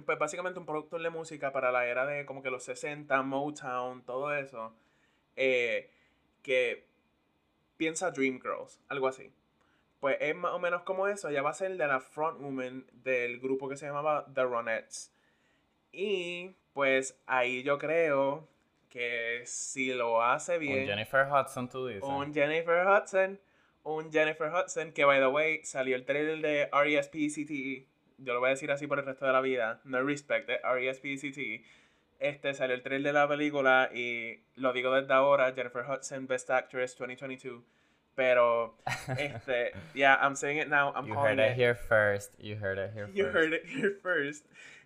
[0.05, 4.03] pues básicamente un productor de música para la era de como que los 60, Motown,
[4.05, 4.75] todo eso,
[5.35, 5.89] eh,
[6.43, 6.85] que
[7.77, 9.33] piensa Dreamgirls, algo así.
[9.99, 13.39] Pues es más o menos como eso, ella va a ser de la frontwoman del
[13.39, 15.11] grupo que se llamaba The Ronettes.
[15.91, 18.47] Y pues ahí yo creo
[18.89, 20.81] que si lo hace bien...
[20.81, 22.03] Un Jennifer Hudson, tú dices.
[22.03, 23.39] Un Jennifer Hudson.
[23.83, 27.87] Un Jennifer Hudson que, by the way, salió el trailer de E R.E.S.P.C.T.
[28.19, 29.81] Yo lo voy a decir así por el resto de la vida.
[29.85, 31.63] No respect, eh, R.E.S.P.C.T.
[32.19, 36.51] Este salió el trailer de la película y lo digo desde ahora, Jennifer Hudson, Best
[36.51, 37.63] Actress 2022.
[38.13, 38.77] Pero,
[39.17, 41.55] este, yeah, I'm saying it now, I'm you calling heard it it.
[41.57, 42.33] here first.
[42.37, 43.33] You heard it here You first.
[43.35, 44.45] heard it here first.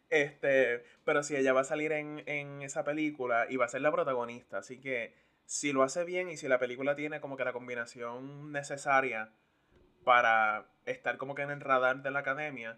[0.10, 3.82] Este, pero si ella va a salir en, en esa película y va a ser
[3.82, 5.13] la protagonista, así que
[5.46, 9.32] si lo hace bien y si la película tiene como que la combinación necesaria
[10.04, 12.78] para estar como que en el radar de la academia,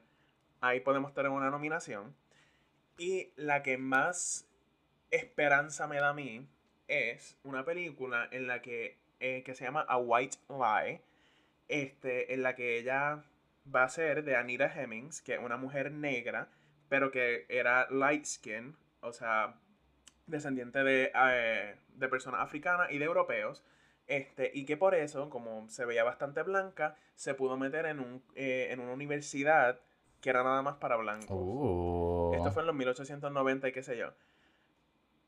[0.61, 2.15] ahí podemos tener una nominación.
[2.97, 4.47] Y la que más
[5.11, 6.47] esperanza me da a mí
[6.87, 11.01] es una película en la que, eh, que se llama A White Lie,
[11.67, 13.23] este, en la que ella
[13.73, 16.49] va a ser de Anita Hemmings, que es una mujer negra,
[16.89, 19.55] pero que era light skin, o sea,
[20.25, 23.63] descendiente de, eh, de personas africanas y de europeos.
[24.07, 28.23] Este, y que por eso, como se veía bastante blanca, se pudo meter en, un,
[28.35, 29.81] eh, en una universidad
[30.21, 31.29] que era nada más para blancos.
[31.29, 32.31] Uh.
[32.35, 34.13] Esto fue en los 1890 y qué sé yo.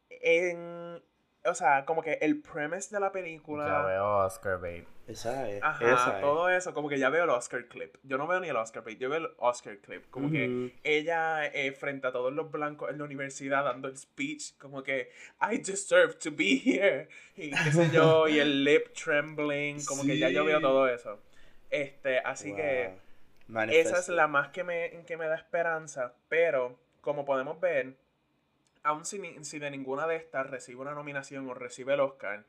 [0.09, 1.01] En,
[1.45, 3.65] o sea, como que el premise de la película...
[3.65, 4.85] Ya veo Oscar bait.
[5.07, 5.63] Esa es.
[5.63, 6.21] Ajá, esa es.
[6.21, 7.95] todo eso, como que ya veo el Oscar clip.
[8.03, 10.07] Yo no veo ni el Oscar clip, yo veo el Oscar clip.
[10.11, 10.71] Como que Ujú.
[10.83, 15.09] ella eh, frente a todos los blancos en la universidad dando el speech, como que
[15.41, 17.09] I deserve to be here.
[17.35, 20.63] Y qué sé yo, y el lip trembling, como que ya yo veo Sí.
[20.63, 21.19] todo eso.
[21.71, 22.89] Este, así que
[23.47, 23.63] Wow.
[23.63, 24.11] esa es Manifesto.
[24.13, 27.95] la más que me, que me da esperanza, pero como podemos ver,
[28.83, 32.45] aun si, si de ninguna de estas recibe una nominación o recibe el Oscar,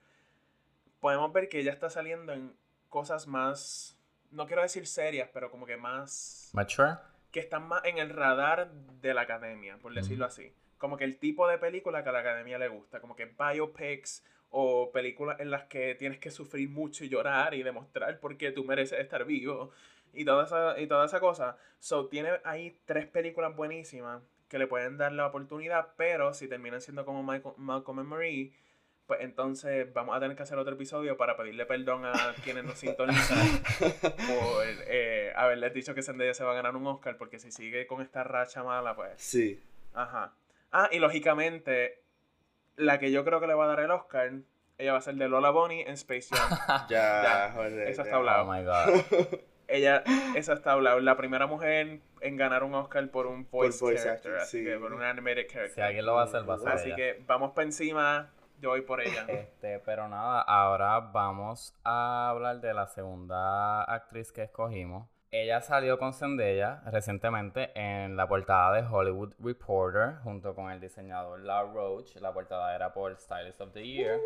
[1.01, 2.55] podemos ver que ella está saliendo en
[2.88, 3.99] cosas más,
[4.31, 6.97] no quiero decir serias, pero como que más, Mature.
[7.31, 10.53] que están más en el radar de la academia, por decirlo así.
[10.79, 14.25] Como que el tipo de película que a la academia le gusta, como que biopics
[14.51, 18.51] o películas en las que tienes que sufrir mucho y llorar y demostrar por qué
[18.51, 19.71] tú mereces estar vivo
[20.12, 21.57] y toda esa, y toda esa cosa.
[21.79, 26.83] So, tiene ahí tres películas buenísimas que le pueden dar la oportunidad, pero si terminan
[26.83, 28.53] siendo como Michael- Malcolm and Marie,
[29.07, 32.13] pues entonces vamos a tener que hacer otro episodio para pedirle perdón a
[32.45, 33.47] quienes nos sintonizan
[33.79, 37.87] por eh, haberles dicho que Zendaya se va a ganar un Oscar, porque si sigue
[37.87, 39.13] con esta racha mala, pues...
[39.17, 39.59] Sí.
[39.95, 40.35] Ajá.
[40.73, 42.03] Ah, y lógicamente,
[42.77, 44.33] la que yo creo que le va a dar el Oscar,
[44.79, 46.87] ella va a ser de Lola Bonnie en Space Jam.
[46.89, 48.03] Ya, Ya, joder, eso ya.
[48.05, 48.49] está hablado.
[48.49, 49.41] Oh my god.
[49.70, 50.02] ella,
[50.37, 54.33] esa está hablado, la primera mujer en ganar un Oscar por un voice, voice character,
[54.33, 54.64] actor, así sí.
[54.64, 55.74] que por un animated character.
[55.74, 56.96] Si alguien lo va a hacer, va a ser Así ella.
[56.96, 58.30] que vamos para encima,
[58.61, 59.26] yo voy por ella.
[59.28, 65.09] Este, pero nada, ahora vamos a hablar de la segunda actriz que escogimos.
[65.33, 71.38] Ella salió con Zendaya recientemente en la portada de Hollywood Reporter junto con el diseñador
[71.40, 72.16] La Roach.
[72.16, 74.19] La portada era por Stylist of the Year.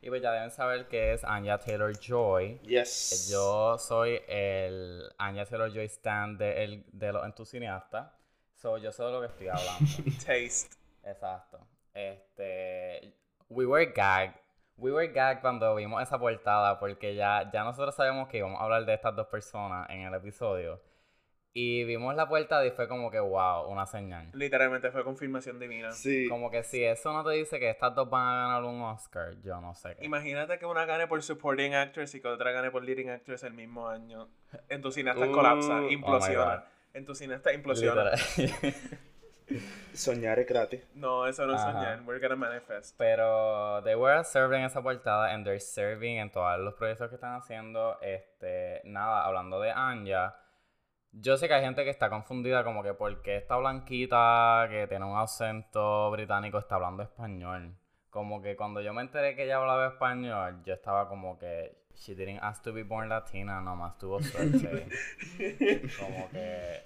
[0.00, 2.60] Y pues ya deben saber que es Anya Taylor-Joy.
[2.62, 3.28] Yes.
[3.30, 8.10] Yo soy el Anya Taylor-Joy stand de, el- de los entusiastas.
[8.54, 9.86] So, yo sé de lo que estoy hablando.
[10.24, 10.70] Taste.
[11.04, 11.58] Exacto.
[11.92, 13.12] Este,
[13.50, 14.40] we were gagged.
[14.78, 18.64] We were gagged cuando vimos esa portada porque ya, ya nosotros sabemos que íbamos a
[18.64, 20.80] hablar de estas dos personas en el episodio.
[21.58, 24.28] Y vimos la portada y fue como que, wow, una señal.
[24.34, 25.90] Literalmente fue confirmación divina.
[25.92, 26.28] Sí.
[26.28, 29.40] Como que si eso no te dice que estas dos van a ganar un Oscar,
[29.42, 30.04] yo no sé qué.
[30.04, 33.54] Imagínate que una gane por Supporting Actress y que otra gane por Leading Actress el
[33.54, 34.28] mismo año.
[34.68, 36.56] En tu cineasta Uh, colapsa, oh implosiona.
[36.56, 36.62] God.
[36.92, 38.10] en tu cineasta implosiona.
[39.94, 40.86] Soñar es gratis.
[40.94, 42.02] No, eso no es soñar.
[42.04, 42.96] We're gonna manifest.
[42.98, 47.34] Pero they were serving esa portada and they're serving en todos los proyectos que están
[47.34, 47.98] haciendo.
[48.00, 50.34] Este, nada, hablando de Anya,
[51.12, 55.04] yo sé que hay gente que está confundida como que porque esta blanquita que tiene
[55.04, 57.76] un acento británico está hablando español.
[58.10, 62.14] Como que cuando yo me enteré que ella hablaba español, yo estaba como que she
[62.14, 64.88] didn't ask to be born latina, nomás tuvo suerte.
[65.98, 66.82] como que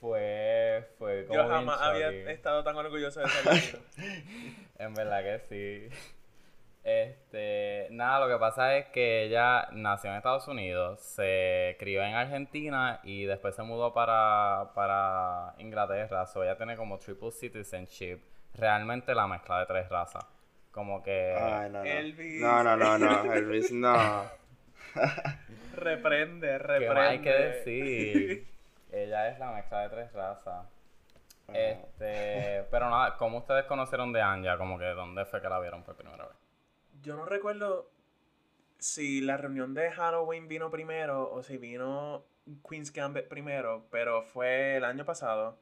[0.00, 3.78] fue fue como Yo bien jamás había estado tan orgulloso de ser latino.
[4.78, 5.38] En verdad que
[5.90, 5.96] sí.
[6.82, 12.14] Este, nada, lo que pasa es que ella nació en Estados Unidos, se crió en
[12.14, 16.26] Argentina y después se mudó para, para Inglaterra.
[16.26, 18.20] So ella tiene como triple citizenship.
[18.54, 20.24] Realmente la mezcla de tres razas.
[20.70, 21.84] Como que Ay, no, no.
[21.84, 22.40] Elvis.
[22.40, 23.32] No, no, no, no.
[23.34, 24.24] Elvis, no.
[25.76, 26.94] Reprende, ¿qué reprende.
[26.94, 28.46] más hay que decir?
[28.92, 30.66] ella es la mezcla de tres razas.
[31.48, 34.56] Este, pero nada, ¿cómo ustedes conocieron de Anja?
[34.56, 36.36] Como que dónde fue que la vieron por primera vez.
[37.02, 37.90] Yo no recuerdo
[38.78, 42.24] si la reunión de Halloween vino primero o si vino
[42.68, 45.58] Queen's Gambit primero, pero fue el año pasado.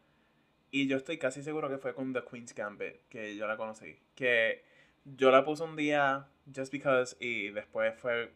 [0.71, 3.99] Y yo estoy casi seguro que fue con The Queen's Gambit que yo la conocí.
[4.15, 4.65] Que
[5.05, 8.33] yo la puse un día just because y después fue...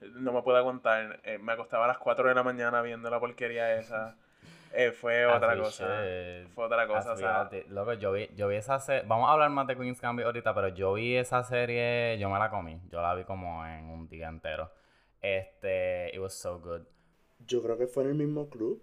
[0.00, 1.20] No me puedo aguantar.
[1.24, 4.16] Eh, me acostaba a las 4 de la mañana viendo la porquería esa.
[4.72, 5.86] Eh, fue otra cosa.
[6.54, 6.98] Fue otra cosa.
[7.00, 7.66] As O we sea, all did.
[7.68, 9.02] Loco, yo vi, yo vi esa serie.
[9.06, 12.16] Vamos a hablar más de Queen's Gambit ahorita, pero yo vi esa serie.
[12.18, 12.80] Yo me la comí.
[12.90, 14.70] Yo la vi como en un día entero.
[15.22, 16.10] Este.
[16.14, 16.82] It was so good.
[17.46, 18.82] Yo creo que fue en el mismo club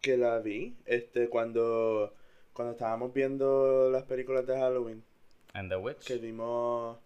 [0.00, 0.76] que la vi.
[0.84, 2.14] Este, cuando,
[2.52, 5.02] cuando estábamos viendo las películas de Halloween.
[5.54, 6.06] And The Witch.
[6.06, 6.98] Que vimos.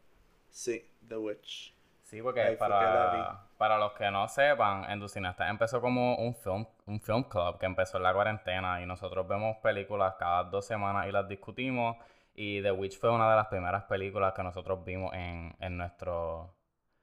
[0.50, 1.74] Sí, The Witch.
[2.08, 7.24] Sí, porque para, para los que no sepan, Enducinasta empezó como un film, un film
[7.24, 11.28] club que empezó en la cuarentena y nosotros vemos películas cada dos semanas y las
[11.28, 11.98] discutimos
[12.34, 16.54] Y The Witch fue una de las primeras películas que nosotros vimos en, en, nuestro,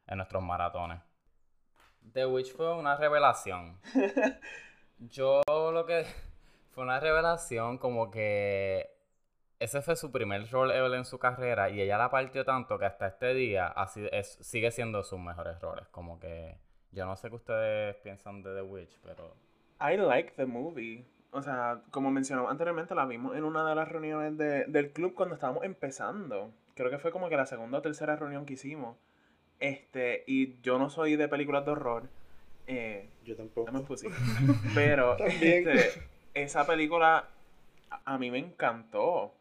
[0.07, 0.99] en nuestros maratones.
[2.11, 3.79] The Witch fue una revelación.
[4.97, 6.07] Yo lo que...
[6.71, 8.94] Fue una revelación como que
[9.65, 12.85] ese fue su primer rol ever en su carrera y ella la partió tanto que
[12.85, 15.87] hasta este día así es, sigue siendo sus mejores roles.
[15.89, 16.57] Como que
[16.91, 19.35] yo no sé qué ustedes piensan de The Witch, pero...
[19.81, 21.05] I like the movie.
[21.31, 25.15] O sea, como mencionamos anteriormente, la vimos en una de las reuniones de, del club
[25.15, 26.53] cuando estábamos empezando.
[26.75, 28.97] Creo que fue como que la segunda o tercera reunión que hicimos.
[29.59, 32.03] Este, y yo no soy de películas de horror.
[32.67, 33.71] Eh, yo tampoco.
[34.75, 36.01] Pero este,
[36.35, 37.29] esa película
[37.89, 39.33] a, a mí me encantó.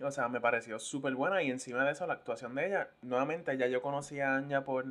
[0.00, 3.56] O sea, me pareció súper buena y encima de eso la actuación de ella, nuevamente
[3.56, 4.86] ya yo conocí a Anya por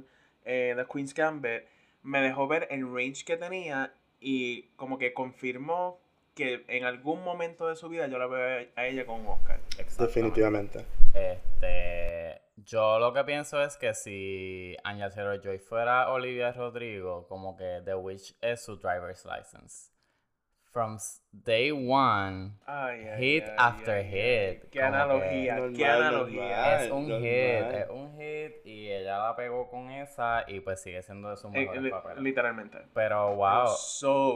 [0.46, 1.63] eh, The Queen's Gambit,
[2.04, 6.00] me dejó ver el range que tenía y como que confirmó
[6.36, 9.60] que en algún momento de su vida yo la veo a ella con un Oscar.
[10.00, 10.86] Definitivamente.
[11.13, 17.82] Este, yo lo que pienso es que si Anya Taylor-Joy fuera Olivia Rodrigo, como que
[17.86, 19.92] The Witch es su driver's license
[20.72, 20.98] from
[21.34, 22.54] day one,
[23.17, 24.69] hit after hit.
[24.69, 26.84] Qué analogía, qué analogía.
[26.84, 31.02] Es un hit, es un hit y ella la pegó con esa y pues sigue
[31.02, 32.24] siendo de sus eh, mejores papeles.
[32.24, 32.78] Literalmente.
[32.93, 33.65] Pero wow,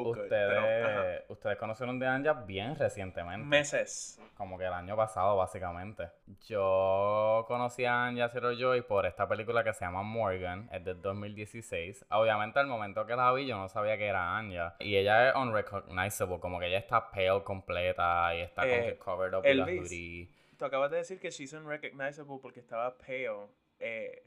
[0.09, 3.45] ustedes, ustedes conocieron de Anja bien recientemente.
[3.45, 4.19] Meses.
[4.35, 6.09] Como que el año pasado básicamente.
[6.47, 11.01] Yo conocí a Anja Zero Joy por esta película que se llama Morgan, es del
[11.01, 12.05] 2016.
[12.09, 15.35] Obviamente al momento que la vi yo no sabía que era Anja y ella es
[15.35, 20.29] unrecognizable como que ella está pale completa y está eh, covered up Elvis, la hoodie.
[20.57, 23.49] Tú acabas de decir que she's unrecognizable porque estaba pale.
[23.79, 24.23] Eh,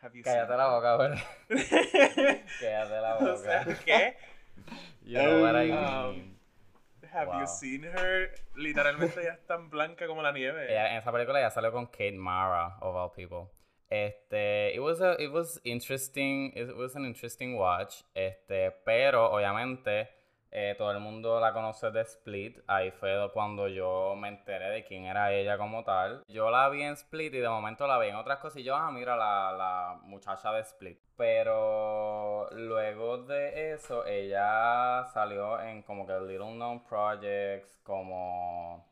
[0.00, 1.22] have you Cállate la boca, ¿verdad?
[2.60, 3.78] Cállate la boca.
[3.84, 4.16] ¿Qué?
[5.04, 6.36] You know what I um, mean.
[7.10, 8.30] Have you seen her?
[8.54, 10.72] Literalmente ella es tan blanca como la nieve.
[10.72, 13.50] en esa película ella salió con Kate Mara, of all people.
[13.90, 20.08] Este, it was a, it was interesting, it was an interesting watch, este, pero obviamente
[20.54, 22.58] eh, todo el mundo la conoce de Split.
[22.66, 26.22] Ahí fue cuando yo me enteré de quién era ella como tal.
[26.28, 28.76] Yo la vi en Split y de momento la vi en otras cosas y yo,
[28.76, 30.98] ah, mira, la, la muchacha de Split.
[31.16, 38.86] Pero luego de eso, ella salió en como que Little Known Projects, como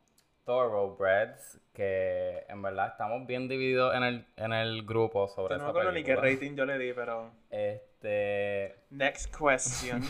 [0.46, 5.92] Thoroughbreds, que en verdad estamos bien divididos en el, en el grupo sobre no me
[5.92, 7.31] ni qué rating yo le di, pero...
[7.51, 8.77] Este...
[8.88, 10.03] Next question.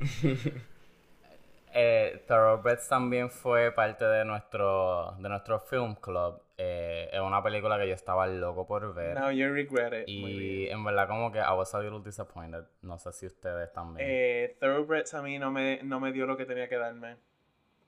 [1.76, 6.40] Eh, Thoroughbreds también fue parte de nuestro, de nuestro film club.
[6.56, 9.18] Eh, es una película que yo estaba loco por ver.
[9.18, 10.08] Now you regret it.
[10.08, 12.62] Y en verdad como que I was a little disappointed.
[12.82, 14.06] No sé si ustedes también.
[14.08, 17.16] Eh, Thoroughbreds a mí no me, no me dio lo que tenía que darme.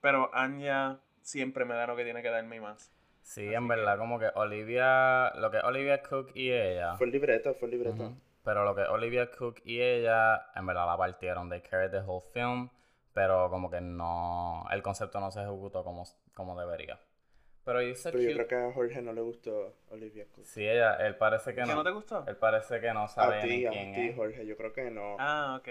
[0.01, 2.92] Pero Anya siempre me da lo que tiene que darme más.
[3.22, 6.96] Sí, en verdad como que Olivia, lo que Olivia Cook y ella.
[6.96, 8.14] Fue el libreto, fue el libreto.
[8.44, 11.49] Pero lo que Olivia Cook y ella, en verdad la partieron.
[11.49, 12.70] They carried the whole film
[13.16, 17.00] pero como que no, el concepto no se ejecutó como, como debería.
[17.64, 20.44] Pero, pero yo creo que a Jorge no le gustó Olivia Cook.
[20.44, 21.66] Sí, ella, él parece que no.
[21.66, 22.24] ¿Que no te gustó?
[22.29, 25.16] Él parece que no sabe a ti, a ti, Jorge, yo creo que no.
[25.18, 25.68] Ah, ok.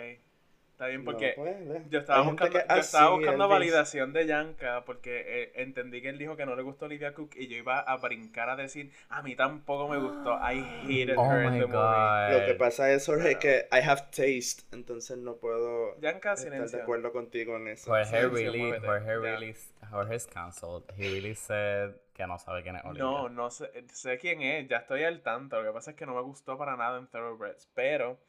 [0.75, 1.55] Está bien porque pues,
[1.89, 6.35] yo estaba buscando, yo estaba buscando validación de Yanka porque eh, entendí que él dijo
[6.35, 9.37] que no le gustó Olivia Cook y yo iba a brincar a decir, a mí
[9.37, 10.33] tampoco me gustó.
[10.33, 12.39] I hated oh her in the movie.
[12.39, 16.77] Lo que pasa es, Jorge, que I have taste, entonces no puedo Yanka, estar silencio.
[16.77, 17.89] de acuerdo contigo en eso.
[17.89, 19.55] Jorge really, Jorge really,
[19.89, 20.83] Jorge's cancelled.
[20.97, 23.01] He really said que no sabe quién es Olivia.
[23.01, 25.61] No, no sé, sé quién es, ya estoy al tanto.
[25.61, 28.19] Lo que pasa es que no me gustó para nada en Thoroughbreds, pero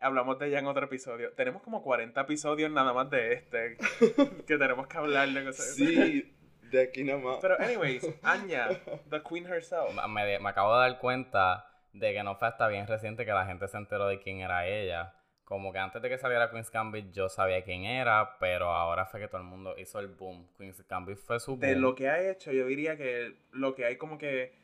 [0.00, 1.32] hablamos de ella en otro episodio.
[1.32, 3.76] Tenemos como 40 episodios nada más de este
[4.46, 5.74] que tenemos que hablar de cosas.
[5.74, 6.34] Sí,
[6.70, 7.38] de aquí nada más.
[7.40, 8.68] Pero, anyways, Anya,
[9.10, 9.94] the queen herself.
[10.08, 13.46] Me, me, acabo de dar cuenta de que no fue hasta bien reciente que la
[13.46, 15.14] gente se enteró de quién era ella.
[15.44, 19.20] Como que antes de que saliera Queen's Gambit yo sabía quién era, pero ahora fue
[19.20, 20.48] que todo el mundo hizo el boom.
[20.56, 21.60] Queen's Gambit fue su boom.
[21.60, 24.54] De lo que ha hecho, yo diría que lo que hay como que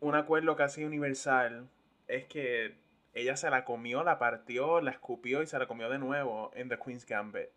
[0.00, 1.68] un acuerdo casi universal
[2.06, 2.78] es que
[3.20, 6.68] ella se la comió, la partió, la escupió y se la comió de nuevo en
[6.68, 7.48] The Queen's Gambit.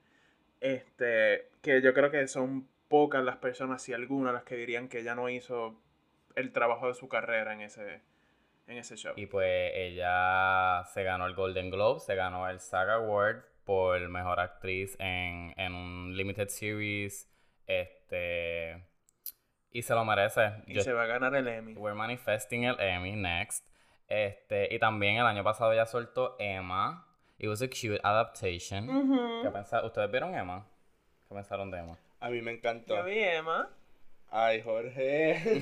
[0.60, 5.00] Este, que yo creo que son pocas las personas, si algunas, las que dirían que
[5.00, 5.80] ella no hizo
[6.36, 8.02] el trabajo de su carrera en ese,
[8.68, 9.14] en ese show.
[9.16, 14.40] Y pues ella se ganó el Golden Globe, se ganó el SAG Award por mejor
[14.40, 17.30] actriz en, en un limited series.
[17.68, 18.84] Este.
[19.72, 20.52] Y se lo merece.
[20.68, 21.74] Y se va a ganar el Emmy.
[21.74, 23.66] We're manifesting el Emmy next.
[24.14, 27.08] Este, y también el año pasado ella soltó Emma.
[27.38, 28.88] It was a cute adaptation.
[29.42, 29.48] ¿Qué
[29.86, 30.68] ¿Ustedes vieron Emma?
[31.30, 31.98] ¿Qué pensaron de Emma?
[32.20, 32.98] A mí me encantó.
[32.98, 33.70] Yo vi Emma.
[34.30, 35.62] Ay, Jorge.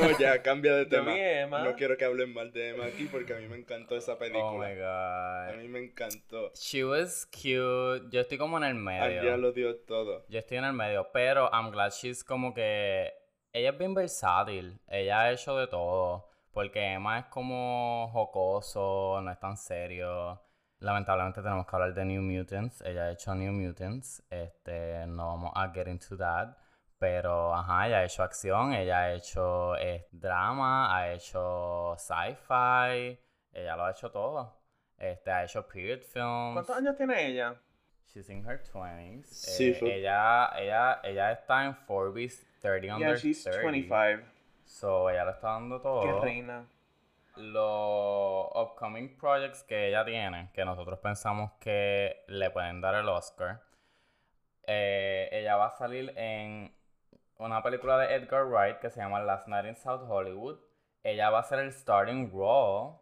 [0.00, 1.12] no, ya, cambia de Yo tema.
[1.14, 1.64] vi Emma.
[1.64, 4.16] No quiero que hablen mal de Emma aquí porque a mí me encantó esa Oh
[4.16, 5.46] my película.
[5.46, 5.58] a god.
[5.60, 6.52] mí me encantó.
[6.54, 8.08] She was cute.
[8.10, 9.04] Yo estoy como en el medio.
[9.04, 10.24] Andrea lo dio todo.
[10.28, 13.12] Yo estoy en el medio, pero I'm glad she's como que.
[13.54, 14.80] Ella es bien versátil.
[14.88, 16.28] Ella ha hecho de todo.
[16.52, 20.42] Porque Emma es como jocoso, no es tan serio.
[20.80, 22.80] Lamentablemente tenemos que hablar de New Mutants.
[22.80, 24.24] Ella ha hecho New Mutants.
[24.28, 26.56] Este, no vamos a get into that.
[26.98, 33.20] Pero, ajá, ella ha hecho acción, ella ha hecho eh, drama, ha hecho sci-fi.
[33.52, 34.52] Ella lo ha hecho todo.
[34.98, 36.54] Este, ha hecho period films.
[36.54, 37.54] ¿Cuántos años tiene ella?
[38.06, 39.26] She's in her 20s.
[39.26, 43.60] Sí, Eh, ella, ella, ella está en Forbes 30 Yeah, under she's 30.
[43.62, 44.24] 25.
[44.64, 46.02] So, ella lo está dando todo.
[46.02, 46.66] Qué reina.
[47.36, 53.60] Los upcoming projects que ella tiene, que nosotros pensamos que le pueden dar el Oscar.
[54.66, 56.72] eh, ella va a salir en
[57.38, 60.58] una película de Edgar Wright que se llama Last Night in South Hollywood.
[61.02, 62.94] Ella va a ser el starting role.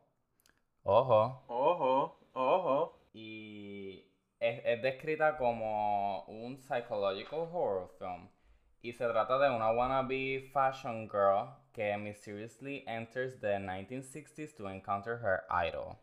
[0.83, 1.45] Ojo.
[1.47, 2.99] Ojo, ojo.
[3.13, 4.05] Y
[4.41, 8.29] es, es descrita como un psychological horror film.
[8.83, 15.19] Y se trata de una wannabe fashion girl que mysteriously enters the 1960s to encounter
[15.19, 15.99] her idol.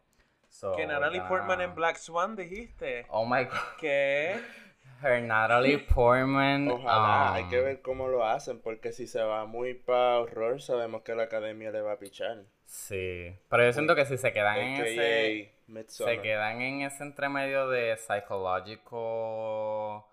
[0.50, 3.06] So, que Natalie Portman en Black Swan dijiste.
[3.10, 3.78] Oh my god.
[3.80, 4.40] Que
[5.02, 6.70] Her Natalie Portman.
[6.70, 10.62] Ojalá, hay um, que ver cómo lo hacen, porque si se va muy para horror,
[10.62, 12.44] sabemos que la academia le va a pichar.
[12.66, 13.34] Sí.
[13.50, 15.54] Pero yo siento que si se quedan en ese.
[15.68, 16.16] Midsommar.
[16.16, 20.04] Se quedan en ese entremedio de psychological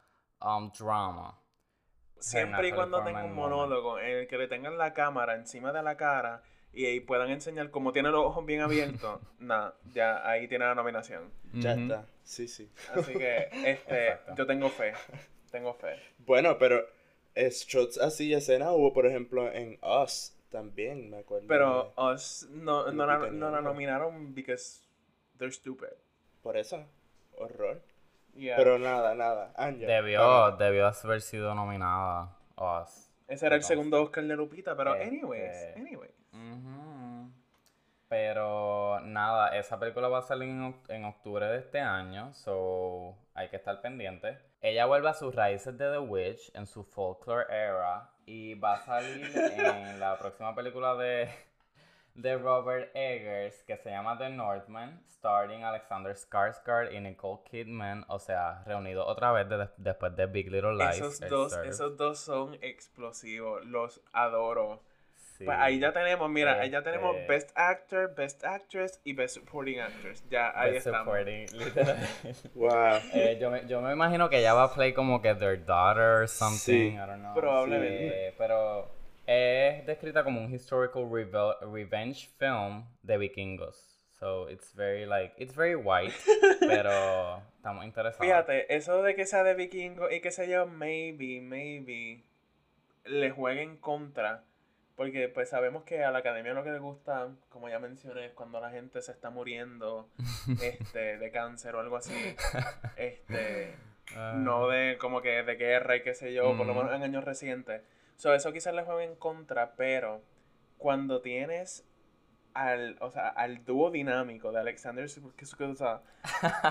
[0.41, 1.37] um, drama.
[2.19, 5.83] Siempre y cuando tenga un monólogo en el que le tengan la cámara encima de
[5.83, 6.43] la cara
[6.73, 10.75] y ahí puedan enseñar cómo tiene los ojos bien abiertos, nada, ya ahí tiene la
[10.75, 11.31] nominación.
[11.55, 12.71] Ya está, sí, sí.
[12.95, 14.35] Así que este, Exacto.
[14.37, 14.93] yo tengo fe,
[15.51, 15.97] tengo fe.
[16.19, 16.87] Bueno, pero
[17.35, 21.47] eh, shots así de escena hubo, por ejemplo, en Us también, me acuerdo.
[21.49, 24.81] Pero de- Us no, no, la, no la nominaron because
[25.39, 25.89] they're stupid.
[26.43, 26.85] Por eso,
[27.39, 27.81] horror.
[28.37, 28.57] Yeah.
[28.57, 29.53] Pero nada, nada.
[29.57, 29.87] Anja.
[29.87, 32.37] Debió, debió haber sido nominada.
[32.57, 33.11] Us.
[33.29, 36.13] Ese era el segundo Oscar de Lupita, pero este- anyways, anyways.
[36.33, 37.31] Ujú.
[38.09, 43.49] Pero nada, esa película va a salir en, en octubre de este año, so hay
[43.49, 44.39] que estar pendiente.
[44.61, 48.83] Ella vuelve a sus raíces de The Witch en su folklore era y va a
[48.83, 51.29] salir en la próxima película de,
[52.17, 58.19] de Robert Eggers que se llama The Northman, starring Alexander Skarsgård y Nicole Kidman, o
[58.19, 60.97] sea, reunido otra vez de- después de Big Little Lies.
[60.97, 61.67] Esos dos, Surf.
[61.67, 64.81] esos dos son explosivos, los adoro.
[65.37, 65.45] Sí.
[65.45, 69.35] Pues ahí ya tenemos, mira, ahí ya Este- tenemos Best Actor, Best Actress y Best
[69.35, 70.25] Supporting Actress.
[70.31, 71.05] Ya ahí Best estamos.
[71.15, 71.99] supporting, literal.
[72.55, 72.71] Wow.
[73.13, 76.23] Eh, yo, me, yo me imagino que ella va a play como que their daughter
[76.23, 76.59] or something.
[76.59, 76.89] Sí.
[76.95, 77.35] I don't know.
[77.35, 78.29] Probablemente.
[78.29, 78.96] Eh, pero
[79.27, 83.93] es descrita como un historical revel- revenge film de vikingos.
[84.13, 86.15] So it's very like, it's very white,
[86.61, 88.25] pero estamos interesados.
[88.27, 92.25] Fíjate, eso de que sea de vikingo y que sé yo, maybe, maybe
[93.05, 94.45] le juegue en contra.
[94.97, 98.33] Porque pues sabemos que a la academia lo que le gusta, como ya mencioné, es
[98.33, 100.09] cuando la gente se está muriendo
[100.63, 102.15] este, de cáncer o algo así.
[102.97, 103.75] Este,
[104.17, 106.83] Ah, no de como que de guerra y qué sé yo, por lo Ujú.
[106.85, 107.83] menos en años recientes.
[108.17, 110.23] So, eso quizás le juegue en contra, pero
[110.79, 111.87] cuando tienes
[112.55, 116.01] al, o sea, al dúo dinámico de Alexander Skarsgård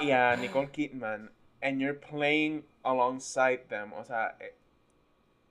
[0.02, 1.32] y a Nicole Kidman,
[1.62, 4.56] and you're playing alongside them, o sea, eh,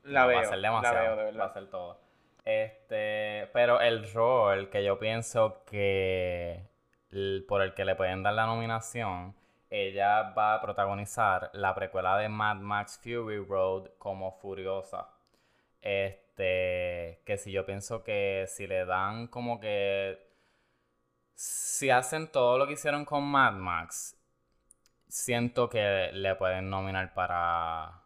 [0.03, 1.17] la no, veo, Va a ser la demasiado.
[1.17, 1.53] veo de Va a verdad.
[1.55, 2.01] ser todo.
[2.45, 6.69] Este, pero el rol que yo pienso que
[7.49, 9.35] por el que le pueden dar la nominación,
[9.71, 15.09] ella va a protagonizar la precuela de Mad Max Fury Road como Furiosa.
[15.87, 20.19] Este, que si yo pienso que si le dan como que
[21.35, 24.17] si hacen todo lo que hicieron con Mad Max,
[25.09, 28.03] siento que le pueden nominar para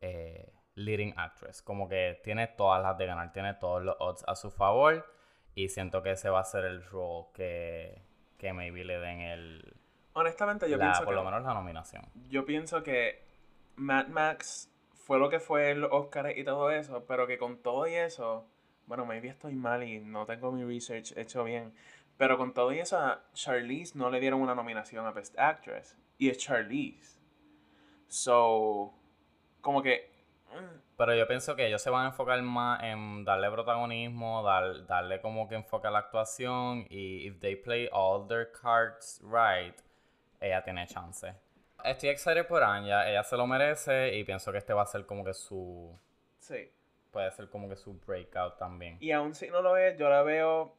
[0.00, 1.60] eh, leading actress.
[1.60, 5.04] Como que tiene todas las de ganar, tiene todos los odds a su favor.
[5.56, 8.00] Y siento que ese va a ser el role que,
[8.38, 9.76] que maybe le den el,
[10.12, 12.04] Honestamente, yo la- pienso por que lo menos la nominación.
[12.28, 13.26] yo pienso que
[13.74, 14.70] Mad Max
[15.08, 18.46] fue lo que fue el Oscar y todo eso, pero que con todo y eso,
[18.86, 21.74] bueno, maybe estoy mal y no tengo mi research hecho bien,
[22.18, 25.96] pero con todo y eso a Charlize no le dieron una nominación a Best Actress
[26.18, 27.18] y es Charlize.
[28.08, 28.92] So,
[29.62, 30.10] como que
[30.52, 34.86] mm, Pero yo pienso que ellos se van a enfocar más en darle protagonismo, dar-
[34.86, 39.74] darle como que enfoque a la actuación y if they play all their cards right,
[40.40, 41.34] ella tiene chance.
[41.84, 45.06] Estoy excited por Anya, ella se lo merece y pienso que este va a ser
[45.06, 45.96] como que su...
[46.38, 46.70] Sí.
[47.10, 48.96] Puede ser como que su breakout también.
[49.00, 50.76] Y aún si no lo es, yo la veo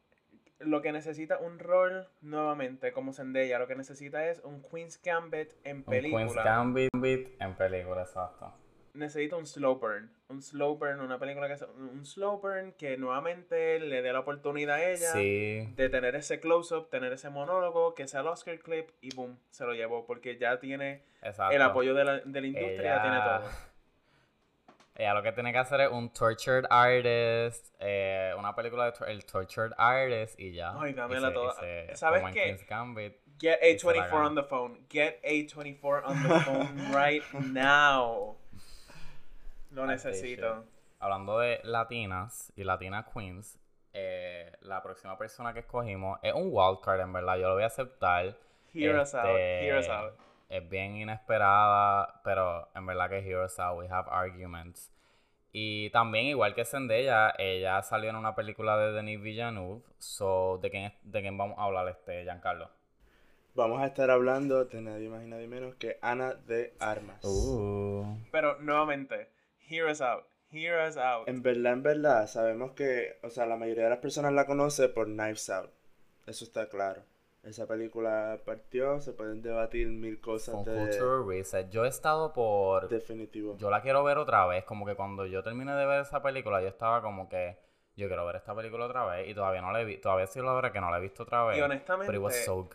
[0.60, 5.52] lo que necesita un rol nuevamente como Zendaya, lo que necesita es un Queen's Gambit
[5.64, 6.22] en película.
[6.22, 8.52] Un Queen's Gambit en película, exacto.
[8.92, 13.78] Necesita un slow burn, un slow burn, una película que un slow burn que nuevamente
[13.78, 18.08] le dé la oportunidad a ella de tener ese close up, tener ese monólogo, que
[18.08, 21.02] sea el Oscar clip y boom, se lo llevó porque ya tiene
[21.52, 23.50] el apoyo de la, de la industria, ya tiene todo.
[24.96, 29.24] Ella lo que tiene que hacer es un Tortured Artist, eh, una película de el
[29.24, 30.78] Tortured Artist y ya.
[30.78, 31.54] Ay, dámela toda.
[31.94, 32.58] ¿Sabes qué?
[33.38, 34.84] Get A24 on the phone.
[34.90, 38.36] Get A24 on the phone right now.
[39.70, 40.64] Lo necesito.
[40.98, 43.58] Hablando de latinas y latina queens,
[43.92, 47.36] eh, la próxima persona que escogimos es un wildcard, en verdad.
[47.36, 48.36] Yo lo voy a aceptar.
[48.74, 49.26] Hear us out.
[49.26, 54.08] Este, Hear us out es bien inesperada, pero en verdad que Heroes Out, we have
[54.10, 54.92] arguments.
[55.52, 59.82] Y también, igual que Zendaya, ella salió en una película de Denis Villeneuve.
[59.98, 62.68] So, ¿de quién, ¿De quién vamos a hablar, este, Giancarlo?
[63.54, 67.24] Vamos a estar hablando de nadie más y nadie menos que Ana de Armas.
[67.24, 68.16] Uh.
[68.32, 69.28] Pero, nuevamente,
[69.70, 70.24] Heroes Out.
[70.50, 71.28] Heroes Out.
[71.28, 74.88] En verdad, en verdad, sabemos que, o sea, la mayoría de las personas la conoce
[74.88, 75.70] por Knives Out.
[76.26, 77.02] Eso está claro
[77.42, 81.24] esa película partió, se pueden debatir mil cosas de...
[81.26, 81.70] Reset.
[81.70, 82.88] Yo he estado por...
[82.88, 83.56] Definitivo.
[83.56, 86.60] Yo la quiero ver otra vez, como que cuando yo terminé de ver esa película,
[86.60, 87.56] yo estaba como que...
[87.96, 90.40] Yo quiero ver esta película otra vez y todavía no la he visto, todavía sí
[90.40, 91.58] lo veré que no la he visto otra vez.
[91.58, 92.18] Y honestamente,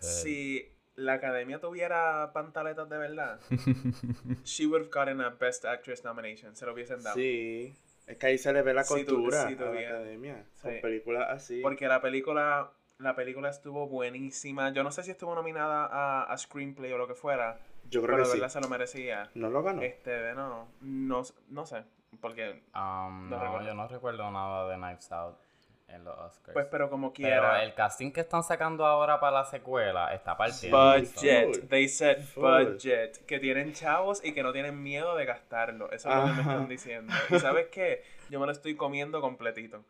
[0.02, 3.40] si la academia tuviera pantaletas de verdad,
[4.44, 7.16] she would have gotten a Best Actress nomination, se lo hubiesen dado.
[7.16, 7.76] Sí,
[8.08, 11.62] es que ahí se le ve la cultura a la academia, con películas así.
[11.62, 14.72] Porque la película la película estuvo buenísima.
[14.72, 17.60] Yo no sé si estuvo nominada a, a Screenplay o lo que fuera.
[17.90, 19.30] Yo creo pero que verdad se lo merecía.
[19.36, 19.82] ¿No lo ganó?
[19.82, 21.84] Este, no, no, no sé.
[22.22, 22.64] Porque.
[22.74, 25.38] Um, no, yo no recuerdo nada de Knives Out
[25.88, 26.54] en los Oscars.
[26.54, 27.52] Pues, pero como quiera.
[27.52, 30.78] Pero el casting que están sacando ahora para la secuela está partiendo.
[30.78, 31.68] Budget.
[31.70, 33.26] They said budget.
[33.26, 35.92] Que tienen chavos y que no tienen miedo de gastarlo.
[35.92, 37.14] Eso es lo que me están diciendo.
[37.30, 38.04] Y sabes qué?
[38.30, 39.84] Yo me lo estoy comiendo completito.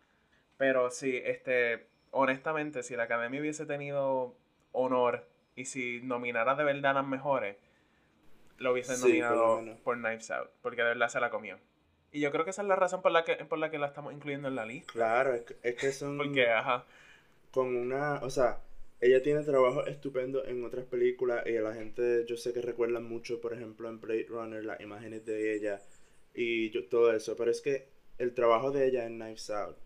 [0.57, 4.35] Pero sí, este honestamente, si la academia hubiese tenido
[4.71, 7.57] honor y si nominara de verdad a las mejores,
[8.57, 11.59] lo hubiesen nominado por, Knives Out, porque de verdad se la comió.
[12.16, 13.88] Y yo creo que esa es la razón por la que, por la, que la
[13.88, 14.93] estamos incluyendo en la lista.
[14.93, 16.18] Claro, es que, es que son...
[16.18, 16.86] porque, ajá.
[17.51, 18.61] Con una, o sea,
[19.01, 23.41] ella tiene trabajo estupendo en otras películas y la gente, yo sé que recuerdan mucho,
[23.41, 25.82] por ejemplo, en Blade Runner, las imágenes de ella
[26.34, 29.78] y yo, todo eso, pero es que el trabajo de ella en Knives Out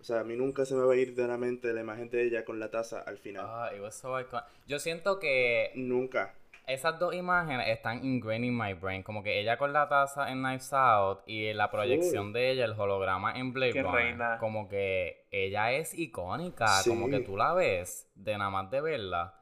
[0.00, 2.08] o sea, a mí nunca se me va a ir de la mente la imagen
[2.08, 3.44] de ella con la taza al final.
[3.46, 4.46] Ah, it was so iconic.
[4.66, 5.72] Yo siento que...
[5.74, 6.34] Nunca.
[6.68, 9.02] Esas dos imágenes están ingrained in my brain.
[9.02, 12.78] Como que ella con la taza en Knives Out y la proyección de ella, el
[12.78, 14.38] holograma en Blade Runner.
[14.38, 16.66] Como que ella es icónica.
[16.86, 19.38] Como que tú la ves de nada más de verla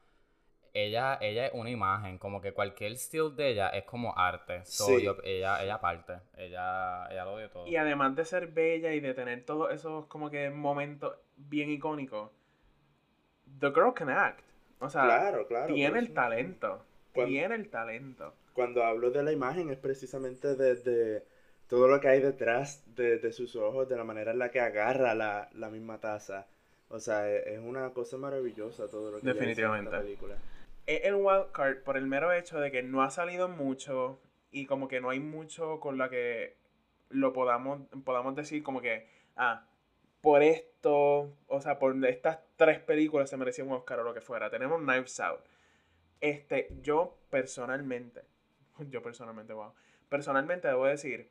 [0.76, 4.62] ella, ella es una imagen, como que cualquier estilo de ella es como arte.
[5.24, 7.66] ella, ella parte, ella, ella lo dio todo.
[7.66, 12.30] Y además de ser bella y de tener todos esos como que momentos bien icónicos,
[13.58, 14.44] The Girl can act.
[14.78, 16.84] O sea, claro, claro, tiene el talento.
[17.24, 18.34] Tiene el talento.
[18.52, 21.22] Cuando hablo de la imagen es precisamente de,
[21.68, 25.14] todo lo que hay detrás de, sus ojos, de la manera en la que agarra
[25.14, 26.46] la, misma taza.
[26.88, 29.90] O sea, es, es una cosa maravillosa todo lo que Definitivamente.
[29.90, 30.36] en la película
[30.86, 34.88] es el wildcard por el mero hecho de que no ha salido mucho y como
[34.88, 36.56] que no hay mucho con la que
[37.10, 39.66] lo podamos, podamos decir como que, ah,
[40.20, 44.20] por esto, o sea, por estas tres películas se merecía un Oscar o lo que
[44.20, 44.50] fuera.
[44.50, 45.40] Tenemos Knives Out.
[46.20, 48.22] Este, yo personalmente,
[48.90, 49.72] yo personalmente, wow,
[50.08, 51.30] personalmente debo decir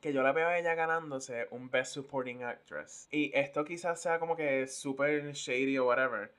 [0.00, 3.08] que yo la veo a ella ganándose un Best Supporting Actress.
[3.10, 6.30] Y esto quizás sea como que super shady o whatever.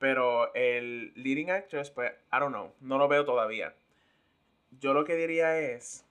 [0.00, 3.72] Pero el leading actress, pues, I don't know, no lo veo todavía.
[4.80, 6.04] Yo lo que diría es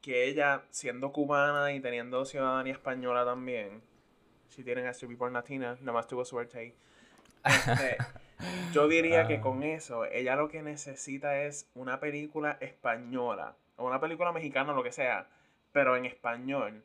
[0.00, 3.82] que ella, siendo cubana y teniendo ciudadanía española también,
[4.48, 6.74] si tienen a be born latina, nada más tuvo suerte ahí.
[7.44, 7.96] Este,
[8.72, 9.40] yo diría que ah.
[9.40, 14.82] con eso, ella lo que necesita es una película española, o una película mexicana, lo
[14.82, 15.26] que sea,
[15.72, 16.84] pero en español,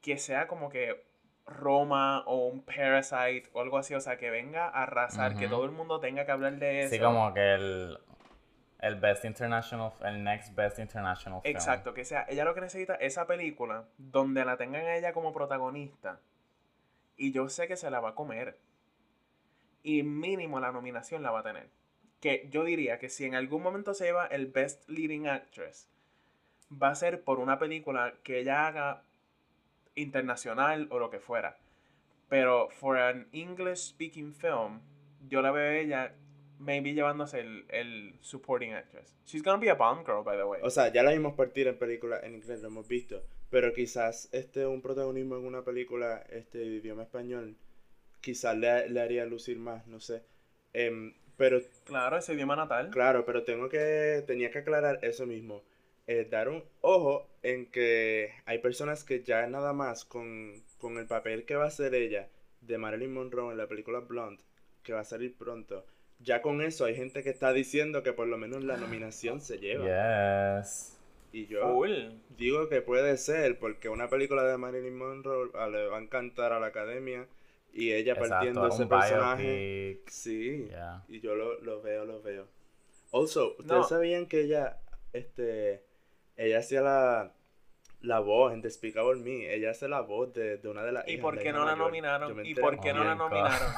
[0.00, 1.04] que sea como que
[1.46, 5.64] Roma o un Parasite o algo así, o sea, que venga a arrasar, que todo
[5.64, 6.94] el mundo tenga que hablar de eso.
[6.94, 7.98] Sí, como que el,
[8.80, 11.54] el Best International, el Next Best International Film.
[11.54, 15.32] Exacto, que sea, ella lo que necesita esa película donde la tengan a ella como
[15.32, 16.20] protagonista
[17.16, 18.58] y yo sé que se la va a comer
[19.82, 21.68] y mínimo la nominación la va a tener.
[22.20, 25.88] que yo diría que si en algún momento se lleva el Best Leading Actress,
[26.70, 29.02] va a ser por una película que ella haga
[29.96, 31.58] internacional o lo que fuera.
[32.28, 34.80] Pero for an English speaking film,
[35.28, 36.14] yo la veo ella
[36.60, 39.16] maybe llevándose el, el supporting actress.
[39.26, 40.60] She's gonna be a Bond girl, by the way.
[40.62, 43.22] O sea, ya la vimos partir en películas en inglés, lo hemos visto.
[43.50, 47.56] Pero quizás este un protagonismo en una película este de idioma español,
[48.22, 50.22] quizás le, le haría lucir más, no sé.
[50.72, 52.88] Em, pero claro, ese idioma natal.
[52.90, 55.62] Claro, pero tengo que, tenía que aclarar eso mismo.
[56.06, 61.06] Eh, dar un ojo en que hay personas que ya nada más con, con el
[61.06, 62.28] papel que va a hacer ella
[62.60, 64.42] de Marilyn Monroe en la película Blonde,
[64.82, 65.84] que va a salir pronto,
[66.20, 69.58] ya con eso hay gente que está diciendo que por lo menos la nominación se
[69.58, 70.60] lleva.
[70.60, 70.96] Yes.
[71.32, 71.82] Y yo
[72.36, 76.60] digo que puede ser, porque una película de Marilyn Monroe le va a encantar a
[76.60, 77.26] la academia
[77.72, 80.02] y ella partiendo ese personaje.
[80.06, 80.68] Sí.
[81.08, 82.46] Y yo lo, lo, veo, lo veo.
[83.12, 84.78] Also, ¿ustedes sabían que ella,
[85.12, 85.84] este,
[86.36, 87.34] ella hacía la,
[88.02, 89.54] la voz en Despicable Me.
[89.54, 92.44] Ella hace la voz de, de una de las ¿Y por qué no la nominaron?
[92.44, 93.68] ¿Y por qué no la nominaron?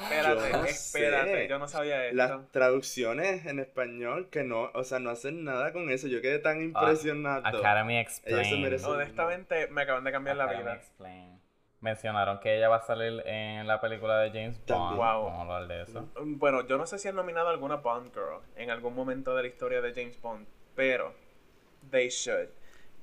[0.00, 1.48] espérate, espérate.
[1.48, 2.16] Yo no sabía eso.
[2.16, 6.08] Las traducciones en español que no, o sea, no hacen nada con eso.
[6.08, 7.46] Yo quedé tan ah, impresionado.
[7.46, 8.84] Academy Explain.
[8.84, 10.80] Honestamente, me acaban de cambiar la vida.
[11.84, 14.96] Mencionaron que ella va a salir en la película de James Bond.
[14.96, 15.24] Wow.
[15.24, 16.08] Vamos a hablar de eso.
[16.18, 19.42] Mm, bueno, yo no sé si han nominado alguna Bond Girl en algún momento de
[19.42, 21.12] la historia de James Bond, pero
[21.90, 22.48] they should.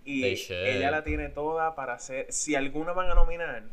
[0.03, 2.33] Y ella la tiene toda para hacer.
[2.33, 3.65] Si alguna van a nominar,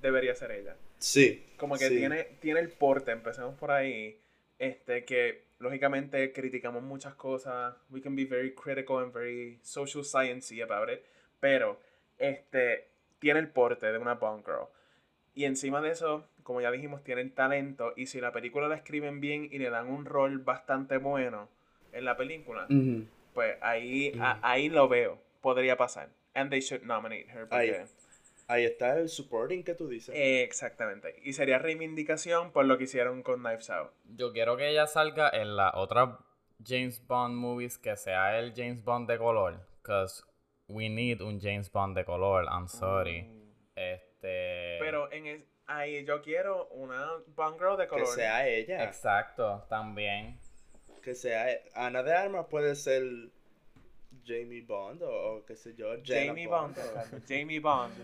[0.00, 0.74] debería ser ella.
[0.96, 1.52] Sí.
[1.58, 4.18] Como que tiene, tiene el porte, empecemos por ahí.
[4.58, 7.74] Este, que lógicamente criticamos muchas cosas.
[7.90, 11.02] We can be very critical and very social sciencey about it.
[11.40, 11.78] Pero,
[12.16, 14.68] este, tiene el porte de una Bond Girl.
[15.34, 17.92] Y encima de eso, como ya dijimos, tiene el talento.
[17.96, 21.48] Y si la película la escriben bien y le dan un rol bastante bueno
[21.92, 22.66] en la película,
[23.34, 26.08] pues ahí, ahí lo veo podría pasar.
[26.34, 27.46] And they should nominate her.
[28.48, 30.12] Ahí, está el supporting que tú dices.
[30.16, 31.20] exactamente.
[31.22, 33.90] Y sería reivindicación por lo que hicieron con Knives Out.
[34.16, 36.18] Yo quiero que ella salga en la otra
[36.64, 39.60] James Bond movies que sea el James Bond de color.
[39.82, 40.24] Because
[40.68, 42.44] we need un James Bond de color.
[42.44, 43.22] I'm sorry.
[43.22, 43.46] Mm.
[43.76, 44.78] Este.
[44.80, 48.06] Pero en ahí yo quiero una Bond Girl de color.
[48.06, 48.84] Que sea ella.
[48.84, 50.38] Exacto, también.
[51.02, 53.02] Que sea e, Ana de Armas puede ser
[54.24, 56.76] Jamie Bond o, qué sé yo, Jamie Bond.
[57.28, 57.94] Jamie Bond.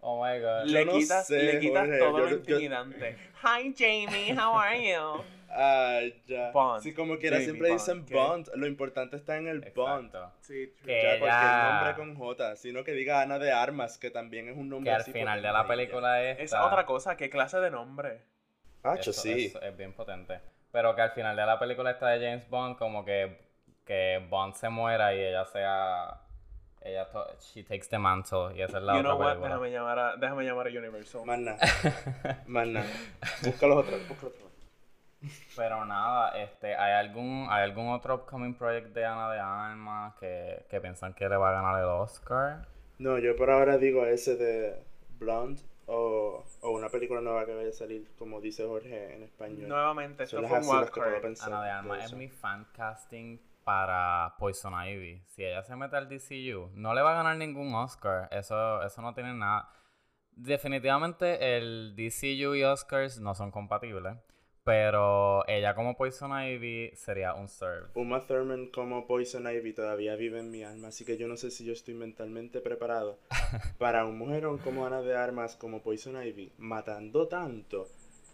[0.00, 0.66] Oh my god.
[0.66, 3.16] Le quitas, le quitas todo lo intimidante.
[3.42, 5.22] Hi Jamie, how are you?
[5.50, 6.52] Ah, ya.
[6.52, 6.82] Bond.
[6.82, 8.50] Sí, como quiera, siempre dicen Bond.
[8.54, 10.12] Lo importante está en el Bond.
[10.40, 14.48] Sí, que ya, el nombre con J, sino que diga Ana de Armas, que también
[14.48, 16.40] es un nombre Que al final de la película es.
[16.40, 18.22] Es otra cosa, ¿qué clase de nombre?
[18.82, 19.52] Ah, sí.
[19.60, 20.40] es bien potente.
[20.72, 23.50] Pero que al final de la película está de James Bond, como que
[23.90, 26.20] que Bond se muera y ella sea
[26.80, 27.08] ella
[27.40, 29.36] she takes the mantle y esa es la you otra know what?
[29.38, 31.26] Déjame llamar a déjame llamar a Universal.
[31.26, 31.58] Más nada.
[32.46, 32.86] Más nada.
[33.42, 34.49] Busca los otros, busca los otros.
[35.56, 40.64] Pero nada, este, ¿hay algún, ¿hay algún otro upcoming project de Ana de Armas que,
[40.68, 42.66] que piensan que le va a ganar el Oscar?
[42.98, 44.82] No, yo por ahora digo ese de
[45.18, 49.68] Blonde o, o una película nueva que vaya a salir, como dice Jorge en español.
[49.68, 55.22] Nuevamente, esto fue un Ana de Armas es mi fan casting para Poison Ivy.
[55.26, 58.28] Si ella se mete al DCU, no le va a ganar ningún Oscar.
[58.30, 59.70] Eso, eso no tiene nada.
[60.32, 64.16] Definitivamente el DCU y Oscars no son compatibles.
[64.64, 67.88] Pero ella como Poison Ivy sería un serve.
[67.94, 71.50] Uma Thurman como Poison Ivy todavía vive en mi alma, así que yo no sé
[71.50, 73.18] si yo estoy mentalmente preparado
[73.78, 77.88] para un mujerón como Ana de Armas como Poison Ivy, matando tanto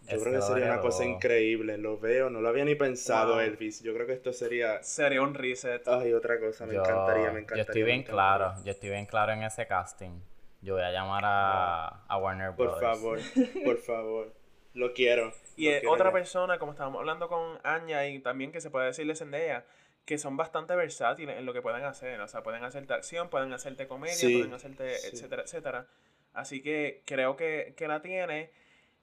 [0.09, 1.79] yo creo que sería una cosa increíble.
[1.79, 3.83] Lo veo, no lo había ni pensado, Elvis.
[3.83, 4.83] Yo creo que esto sería.
[4.83, 5.87] Sería un reset.
[5.89, 7.65] Ay, otra cosa, me encantaría, me encantaría.
[7.65, 10.21] Yo estoy bien claro, yo estoy bien claro en ese casting.
[10.63, 12.75] Yo voy a llamar a, a Warner Bros.
[12.75, 13.21] Por favor,
[13.65, 14.33] por favor.
[14.77, 15.33] Lo quiero.
[15.57, 19.65] Y otra persona, como estábamos hablando con Anya y también que se puede decirle Zendaya,
[20.05, 22.21] que son bastante versátiles en lo que pueden hacer.
[22.21, 25.87] O sea, pueden hacerte acción, pueden hacerte comedia, pueden hacerte, etcétera, etcétera.
[26.35, 28.51] Así que creo que, que la tiene.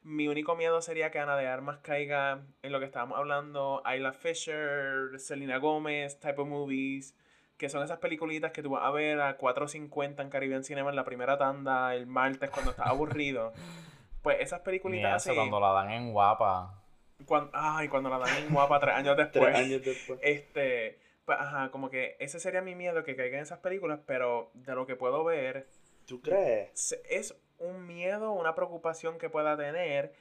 [0.03, 4.13] Mi único miedo sería que Ana de Armas caiga en lo que estábamos hablando, Ayla
[4.13, 7.15] Fisher, Selena Gomez, type of movies,
[7.57, 10.97] que son esas peliculitas que tú vas a ver a 4.50 en Caribbean Cinema en
[10.97, 13.53] la primera tanda el martes cuando estás aburrido.
[14.23, 15.35] Pues esas peliculitas así...
[15.35, 16.81] cuando la dan en guapa.
[17.25, 19.43] Cuando, ay, cuando la dan en guapa tres años después.
[19.45, 20.19] tres años después.
[20.23, 24.73] Este, pues, ajá, como que ese sería mi miedo, que caigan esas películas, pero de
[24.73, 25.67] lo que puedo ver...
[26.07, 26.97] ¿Tú crees?
[27.09, 30.13] Es un miedo, una preocupación que pueda tener,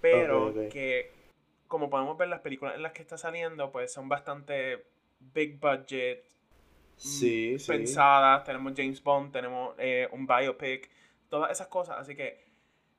[0.00, 1.12] pero que
[1.68, 4.86] como podemos ver, las películas en las que está saliendo, pues son bastante
[5.20, 6.24] big budget,
[6.96, 7.70] Sí, sí.
[7.70, 8.42] pensadas.
[8.44, 10.90] Tenemos James Bond, tenemos eh, un biopic,
[11.28, 11.98] todas esas cosas.
[11.98, 12.47] Así que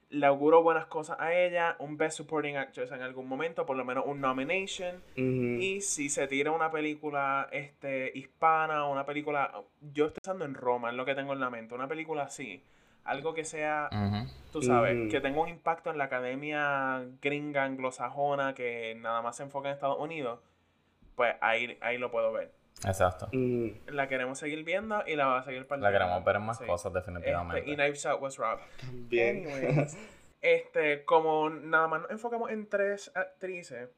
[0.10, 3.86] le auguro buenas cosas a ella, un Best Supporting Actress en algún momento, por lo
[3.86, 5.04] menos un nomination.
[5.16, 9.52] Y si se tira una película este, hispana o una película.
[9.94, 11.76] Yo estoy pensando en Roma, es lo que tengo en la mente.
[11.76, 12.64] Una película así.
[13.04, 14.30] Algo que sea, Ujú.
[14.52, 19.44] tú sabes, que tenga un impacto en la academia gringa, anglosajona, que nada más se
[19.44, 20.40] enfoca en Estados Unidos.
[21.16, 22.52] Pues ahí, ahí lo puedo ver.
[22.86, 23.28] Exacto.
[23.28, 23.74] Ujú.
[23.88, 25.92] La queremos seguir viendo y la va a seguir La partiendo.
[25.92, 26.66] queremos ver en más Sí.
[26.66, 27.60] cosas, definitivamente.
[27.60, 28.64] Este, y Knives Out was robbed.
[28.80, 29.48] También.
[29.48, 29.98] Anyways,
[30.42, 33.90] este, como nada más nos enfocamos en tres actrices,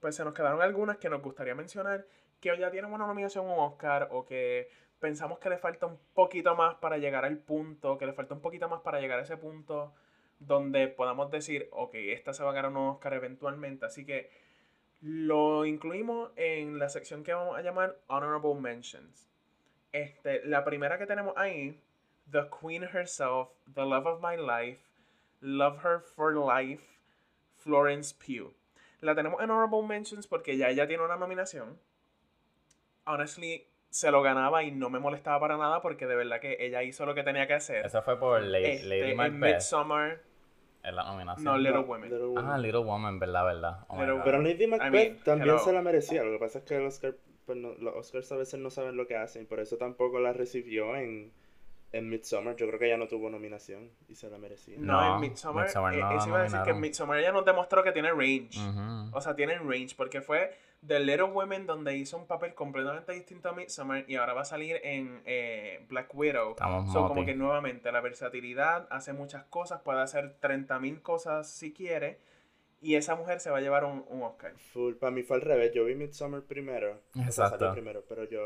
[0.00, 2.06] pues se nos quedaron algunas que nos gustaría mencionar
[2.40, 4.68] que ya tienen una nominación a un Oscar o que
[5.00, 8.40] pensamos que le falta un poquito más para llegar al punto, que le falta un
[8.40, 9.92] poquito más para llegar a ese punto
[10.38, 13.86] donde podamos decir, ok, esta se va a ganar un Oscar eventualmente.
[13.86, 14.30] Así que
[15.00, 19.28] lo incluimos en la sección que vamos a llamar Honorable Mentions.
[19.92, 21.80] Este, la primera que tenemos ahí,
[22.30, 24.82] The Queen Herself, The Love of My Life,
[25.40, 26.84] Love Her for Life,
[27.56, 28.52] Florence Pugh.
[29.00, 31.78] La tenemos en Honorable Mentions porque ya ella tiene una nominación.
[33.06, 36.82] Honestly, se lo ganaba y no me molestaba para nada porque de verdad que ella
[36.82, 37.86] hizo lo que tenía que hacer.
[37.86, 39.54] Esa fue por Lady, Este, Lady en Macbeth.
[39.54, 40.20] Midsommar,
[40.82, 41.44] En la nominación.
[41.44, 42.10] no, Little No, Women.
[42.10, 42.44] Little Women.
[42.46, 43.84] Ah, Little Woman, verdad, verdad.
[43.88, 43.96] Oh.
[44.24, 45.58] Pero Lady Macbeth mean, también hello.
[45.58, 46.22] se la merecía.
[46.22, 47.14] Lo que pasa es que el Oscar,
[47.46, 49.46] pues, no- los Oscars a veces no saben lo que hacen.
[49.46, 51.32] Por eso tampoco la recibió en,
[51.92, 52.54] en Midsommar.
[52.56, 54.76] Yo creo que ella no tuvo nominación y se la merecía.
[54.78, 56.80] No, No, en Midsommar, Midsommar eh, no eso iba a decir que en.
[56.80, 58.50] Midsommar ella nos demostró que tiene range.
[58.58, 59.16] Ujú.
[59.16, 60.56] O sea, tienen range porque fue
[60.86, 64.44] The Little Women donde hizo un papel completamente distinto a Midsommar y ahora va a
[64.44, 66.50] salir en eh, Black Widow.
[66.50, 71.72] Estamos So, como que nuevamente la versatilidad hace muchas cosas, puede hacer 30.000 cosas si
[71.72, 72.18] quiere
[72.80, 74.52] y esa mujer se va a llevar un, un Oscar.
[74.72, 75.72] Full, para mí fue al revés.
[75.74, 77.00] Yo vi Midsommar primero.
[77.10, 77.58] O sea, Exacto.
[77.58, 78.40] salió primero, pero yo,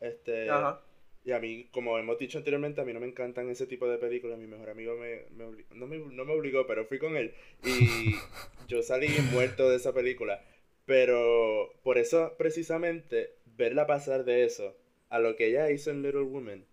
[0.00, 0.50] este...
[0.50, 0.82] Ajá.
[1.22, 3.98] Y a mí, como hemos dicho anteriormente, a mí no me encantan ese tipo de
[3.98, 4.38] películas.
[4.38, 7.34] Mi mejor amigo me, me no, me, no me obligó, pero fui con él.
[7.62, 8.14] Y
[8.68, 10.42] yo salí muerto de esa película.
[10.90, 14.76] Pero por eso, precisamente, verla pasar de eso
[15.08, 16.66] a lo que ella hizo en Little Women,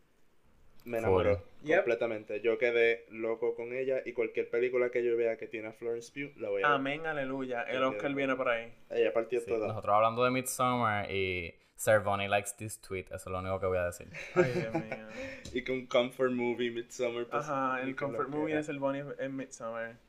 [0.86, 1.44] me enamoró.
[1.62, 1.76] Yep.
[1.78, 2.42] completamente.
[2.42, 6.12] Yo quedé loco con ella y cualquier película que yo vea que tiene a Florence
[6.12, 6.76] Pugh, la voy a ver.
[6.76, 7.62] Amén, aleluya.
[7.62, 8.74] El Oscar quiero- viene por ahí.
[8.90, 9.68] Ella partió Sí, toda.
[9.68, 13.78] Nosotros hablando de Midsommar y Cervoni likes this tweet, eso es lo único que voy
[13.78, 14.08] a decir.
[14.34, 15.08] Ay, Dios mío.
[15.54, 17.28] Y con Comfort Movie, Midsommar.
[17.28, 20.07] pues, Ajá, el comfort movie el Bonnie en Midsommar.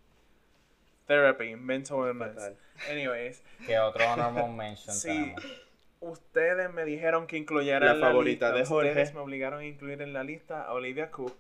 [1.09, 2.35] Therapy, mental illness.
[2.35, 2.57] Fatal.
[2.91, 5.09] Anyways, ¿Qué otro honorable mention Sí.
[5.09, 5.45] tenemos?
[6.01, 8.59] ustedes me dijeron que incluyera La en la favorita lista.
[8.59, 8.89] de Jorge.
[8.91, 11.35] Ustedes me obligaron a incluir en la lista a Olivia Cook.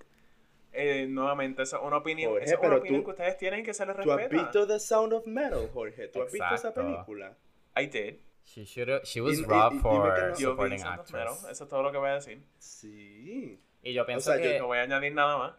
[0.72, 3.64] Eh, nuevamente, esa es una opinión, Jorge, esa es una opinión tú- que ustedes tienen
[3.64, 4.42] que se les ¿Tú has respeta.
[4.42, 6.08] visto The Sound of Metal, Jorge?
[6.08, 6.80] ¿Tú has visto esa Exacto.
[6.82, 7.36] película?
[7.76, 8.14] I did.
[8.44, 11.00] She, should've- she was Y- y- robbed y dime for que no- Yo supporting Sound
[11.00, 11.50] of Metal, actress.
[11.52, 12.42] Eso es todo lo que voy a decir.
[12.58, 13.60] Sí.
[13.82, 14.58] Y yo pienso sea, yo que...
[14.58, 15.54] No voy a añadir nada más.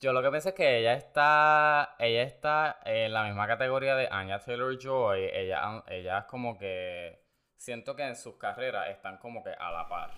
[0.00, 4.08] Yo lo que pienso es que ella está, ella está en la misma categoría de
[4.10, 5.28] Anya Taylor Joy.
[5.30, 7.20] Ella, ella es como que
[7.56, 10.10] siento que en sus carreras están como que a la par.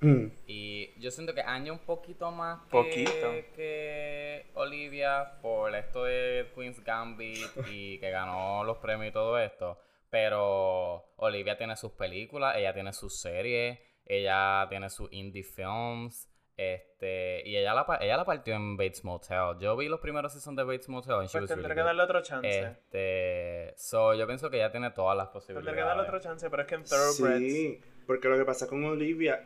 [0.00, 0.26] Mm.
[0.48, 3.30] Y yo siento que Anya un poquito más que, Poquito.
[3.54, 9.78] que Olivia por esto de Queen's Gambit y que ganó los premios y todo esto.
[10.10, 16.28] Pero Olivia tiene sus películas, ella tiene sus series, ella tiene sus indie films.
[16.58, 19.56] Este, y ella la, ella la partió en Bates Motel.
[19.60, 22.02] Yo vi los primeros seasons de Bates Motel y she Pues tendré really que darle
[22.02, 22.60] otro chance.
[22.60, 25.86] Este, so yo pienso que ella tiene todas las Tendré que posibilidades.
[25.86, 27.52] darle otro chance, pero es que en Thoroughbreds.
[27.52, 29.44] Sí, porque lo que pasa con Olivia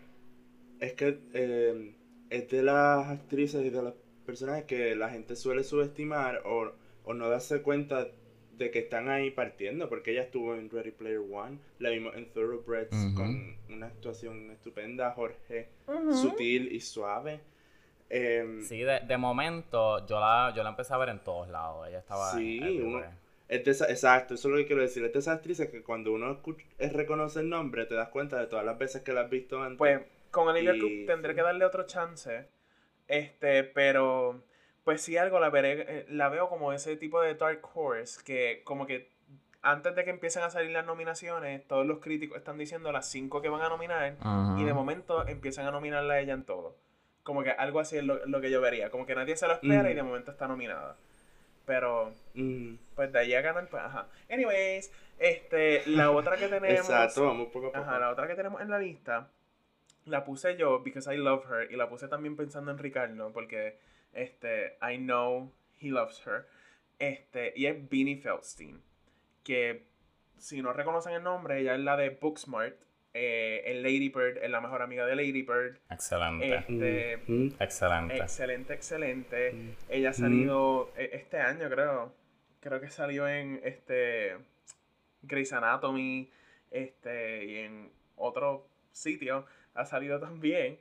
[0.81, 1.95] es que eh,
[2.31, 3.95] es de las actrices y de las
[4.25, 6.73] personas que la gente suele subestimar o,
[7.05, 8.09] o no darse cuenta
[8.63, 12.27] de que están ahí partiendo, porque ella estuvo en Ready Player One, la vimos en
[12.33, 13.15] Thoroughbreds Ujú.
[13.15, 15.69] con una actuación estupenda, Jorge,
[16.13, 17.41] sutil y suave.
[18.09, 21.89] Em, Sí, de, de momento yo la, yo la empecé a ver en todos lados.
[21.89, 23.03] Ella estaba Sí, en uno-
[23.49, 25.05] Es de esa- exacto, eso es lo que quiero decir.
[25.05, 28.39] Es de esas actrices que cuando uno escucha- eh, reconoce el nombre, te das cuenta
[28.39, 29.77] de todas las veces que la has visto antes.
[29.79, 30.01] Pues
[30.31, 32.47] con Olivia Y- Cook tendré que darle otro chance.
[33.09, 34.43] Este, pero
[34.85, 38.63] pues sí algo la veré, eh, la veo como ese tipo de Dark Horse que
[38.65, 39.11] como que
[39.63, 43.41] antes de que empiecen a salir las nominaciones, todos los críticos están diciendo las cinco
[43.41, 44.17] que van a nominar
[44.59, 46.77] y de momento empiezan a nominarla a ella en todo.
[47.23, 49.53] Como que algo así es lo, lo que yo vería, como que nadie se lo
[49.53, 49.97] espera y Mm.
[49.97, 50.97] de momento está nominada.
[51.65, 54.09] Pero Mm, pues de ahí a ganar, pues ajá.
[54.29, 57.85] Anyways, este, la otra que tenemos exacto, vamos poco a poco.
[57.85, 59.29] Ajá, la otra que tenemos en la lista
[60.07, 63.79] la puse yo because I love her y la puse también pensando en Ricardo porque
[64.13, 66.47] este I know he loves her.
[66.99, 68.81] Este, y es Beanie Feldstein.
[69.43, 69.87] que
[70.39, 72.77] si no reconocen el nombre, ella es la de Booksmart.
[73.15, 75.79] Eh, en Lady Bird, es la mejor amiga de Lady Bird.
[75.91, 76.55] Excelente.
[76.55, 78.17] Este, Mm, Excelente.
[78.17, 79.53] excelente, excelente.
[79.53, 79.71] Mm.
[79.91, 82.15] Ella ha salido e- este año, creo.
[82.61, 84.37] Creo que salió en este
[85.23, 86.31] Grey's Anatomy
[86.71, 89.45] este, y en otro sitio.
[89.75, 90.79] Ha salido también.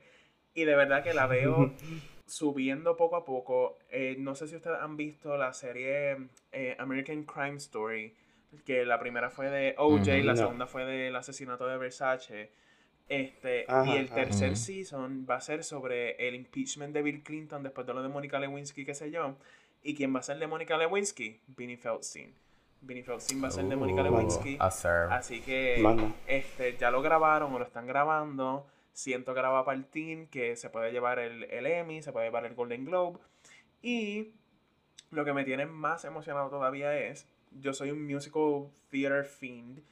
[0.54, 1.72] Y de verdad que la veo
[2.32, 3.78] subiendo poco a poco.
[3.90, 6.16] Eh, no sé si ustedes han visto la serie
[6.50, 8.14] eh, American Crime Story.
[8.66, 10.10] Que la primera fue de OJ, Ujú.
[10.24, 10.36] la No.
[10.36, 12.50] segunda fue del asesinato de Versace.
[13.08, 17.62] Este, Ajá, y el tercer season va a ser sobre el impeachment de Bill Clinton
[17.62, 19.36] después de lo de Monica Lewinsky, qué sé yo.
[19.82, 21.40] ¿Y quién va a ser de Monica Lewinsky?
[21.48, 22.32] Vinnie Feldstein.
[22.80, 24.56] Vinnie Feldstein va a ser de Monica Uh, Lewinsky.
[24.60, 25.82] Así que
[26.26, 28.66] este, ya lo grabaron o lo están grabando.
[28.92, 32.44] Siento que ahora va team, que se puede llevar el, el Emmy, se puede llevar
[32.44, 33.18] el Golden Globe.
[33.80, 34.34] Y
[35.10, 39.82] lo que me tiene más emocionado todavía es, yo soy un musical theater fiend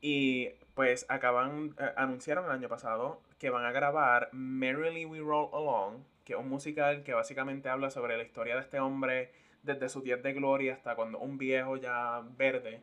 [0.00, 5.50] y pues acaban, eh, anunciaron el año pasado que van a grabar Merrily We Roll
[5.52, 9.32] Along, que es un musical que básicamente habla sobre la historia de este hombre
[9.62, 12.82] desde su días de gloria hasta cuando un viejo ya verde.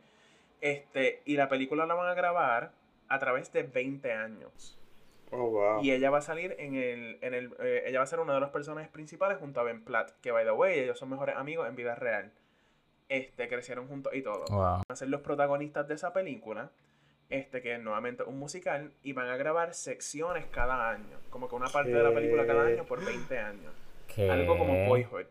[0.60, 2.72] Este, y la película la van a grabar
[3.08, 4.75] a través de 20 años.
[5.30, 5.82] Oh, wow.
[5.82, 7.18] Y ella va a salir en el.
[7.20, 9.84] En el eh, ella va a ser una de los personajes principales junto a Ben
[9.84, 10.12] Platt.
[10.20, 12.32] Que by the way, ellos son mejores amigos en vida real.
[13.08, 14.44] Este, crecieron juntos y todo.
[14.50, 14.58] Wow.
[14.60, 16.70] Van a ser los protagonistas de esa película.
[17.28, 18.92] Este, que es nuevamente un musical.
[19.02, 21.18] Y van a grabar secciones cada año.
[21.30, 23.72] Como que una parte de la película cada año por 20 años.
[24.14, 24.30] ¿Qué?
[24.30, 25.26] Algo como Boyhood.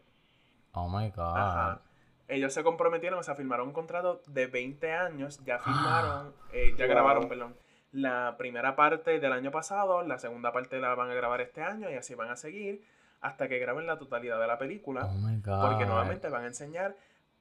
[0.74, 1.38] Oh my god.
[1.38, 1.82] Ajá.
[2.28, 6.86] Ellos se comprometieron, o sea, firmaron un contrato de 20 años, ya firmaron, eh, ya
[6.86, 6.94] Wow.
[6.94, 7.56] grabaron, perdón,
[7.96, 11.90] la primera parte del año pasado, la segunda parte la van a grabar este año
[11.90, 12.84] y así van a seguir
[13.22, 15.62] hasta que graben la totalidad de la película, Oh my god.
[15.68, 16.96] porque nuevamente van a enseñar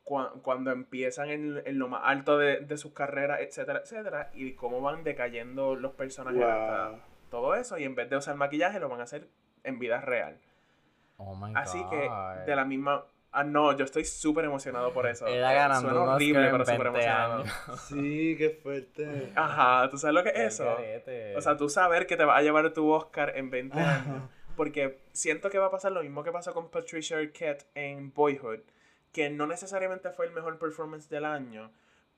[0.05, 4.55] cua- cuando empiezan en, en lo más alto de, de sus carreras, etcétera, etcétera, y
[4.55, 7.01] cómo van decayendo los personajes hasta
[7.31, 9.29] todo eso, y en vez de usar maquillaje lo van a hacer
[9.65, 10.39] en vida real.
[11.17, 11.91] Oh my Así god.
[11.91, 12.11] que,
[12.47, 13.05] de la misma.
[13.37, 15.27] Ah, no, yo estoy súper emocionado por eso.
[15.27, 17.43] Ella Eh, ganando Suena horrible, Oscar pero súper 20 emocionado.
[17.43, 17.81] años.
[17.89, 19.33] Sí, qué fuerte.
[19.35, 20.77] Ajá, ¿tú sabes lo que es eso?
[21.37, 24.03] O sea, tú saber que te vas a llevar tu Oscar en 20 Ajá.
[24.13, 24.23] años.
[24.57, 28.61] Porque siento que va a pasar lo mismo que pasó con Patricia Arquette en Boyhood,
[29.13, 31.73] que no necesariamente fue el mejor performance del año,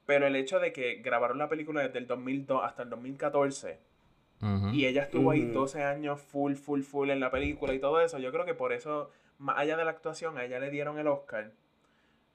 [0.05, 3.79] pero el hecho de que grabaron la película desde el 2002 hasta el 2014
[4.43, 4.69] Ujú.
[4.75, 5.61] y ella estuvo ahí Ujú.
[5.61, 8.75] 12 años full, full, full en la película y todo eso, yo creo que por
[8.75, 11.53] eso, más allá de la actuación, a ella le dieron el Oscar.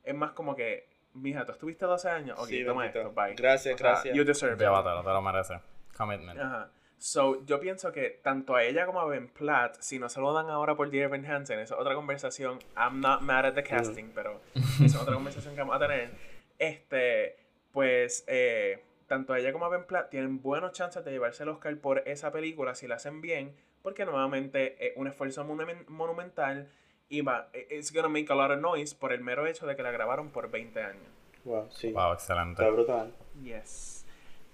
[0.03, 2.99] Es más como que, mija, tú estuviste 12 años, ok, Sí, toma bendito.
[3.07, 3.35] esto, bye.
[3.35, 4.15] Gracias, O sea, gracias.
[4.15, 4.59] You deserve it.
[4.61, 5.59] Llévatelo, te lo mereces.
[5.97, 6.39] Commitment.
[6.39, 6.69] Ajá.
[6.97, 10.33] So, yo pienso que tanto a ella como a Ben Platt, si no se lo
[10.33, 12.59] dan ahora por Dear Evan Hansen, esa es otra conversación.
[12.77, 16.11] I'm not mad at the casting, pero esa es otra conversación que vamos a tener.
[16.59, 17.37] Este,
[17.71, 21.49] pues, eh, tanto a ella como a Ben Platt tienen buenos chances de llevarse el
[21.49, 26.69] Oscar por esa película si la hacen bien, porque nuevamente es un esfuerzo monumen- monumental
[27.12, 29.84] y va, it's gonna make a lot of noise por el mero hecho de que
[29.84, 31.03] la grabaron por 20 años.
[31.43, 31.91] Wow, sí.
[31.91, 32.62] Wow, excelente.
[32.64, 33.14] Está brutal.
[33.43, 34.05] Yes.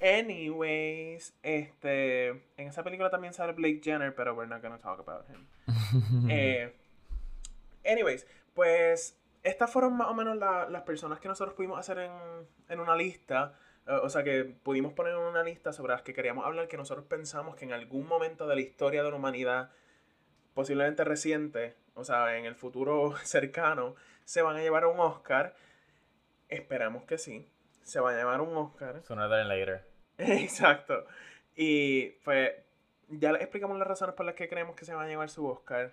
[0.01, 5.25] Anyways, este, en esa película también sale Blake Jenner, pero we're not gonna talk about
[5.29, 5.47] him.
[6.29, 6.73] Eh,
[7.85, 12.11] anyways, pues estas fueron más o menos la- las personas que nosotros pudimos hacer en,
[12.69, 13.53] en una lista.
[13.87, 16.77] eh, o sea, que pudimos poner en una lista sobre las que queríamos hablar, que
[16.77, 19.71] nosotros pensamos que en algún momento de la historia de la humanidad,
[20.53, 25.55] posiblemente reciente, o sea, en el futuro cercano, se van a llevar un Oscar.
[26.47, 27.49] Esperamos que sí.
[27.83, 29.01] Se van a llevar un Oscar.
[29.03, 29.85] Sooner than later.
[30.17, 31.05] Exacto.
[31.55, 32.51] Y pues
[33.09, 35.47] ya les explicamos las razones por las que creemos que se van a llevar su
[35.47, 35.91] Oscar.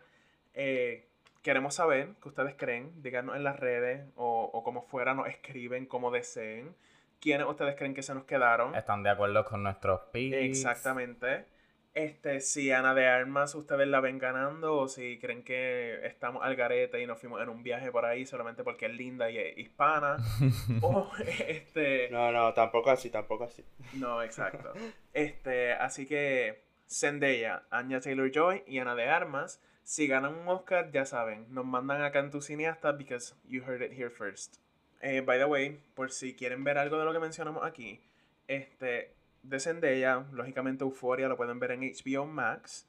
[0.52, 1.08] Eh,
[1.42, 3.02] queremos saber qué ustedes creen.
[3.02, 6.74] Díganos en las redes o, o como fuera, nos escriben como deseen.
[7.20, 8.74] ¿Quiénes ustedes creen que se nos quedaron?
[8.74, 10.36] ¿Están de acuerdo con nuestros picks?
[10.36, 11.46] Exactamente.
[11.94, 16.56] Este, si Ana de Armas ustedes la ven ganando o si creen que estamos al
[16.56, 19.56] garete y nos fuimos en un viaje por ahí solamente porque es linda y es
[19.56, 20.16] hispana.
[20.82, 21.08] o
[21.46, 22.10] este...
[22.10, 23.64] No, no, tampoco así, tampoco así.
[23.92, 24.72] No, exacto.
[25.12, 31.06] Este, así que Zendaya, Anya Taylor-Joy y Ana de Armas, si ganan un Oscar, ya
[31.06, 34.56] saben, nos mandan acá en tu cineasta because you heard it here first.
[35.00, 38.00] Eh, by the way, por si quieren ver algo de lo que mencionamos aquí,
[38.48, 39.14] este,
[39.44, 42.88] de Zendaya, lógicamente Euphoria lo pueden ver en HBO Max.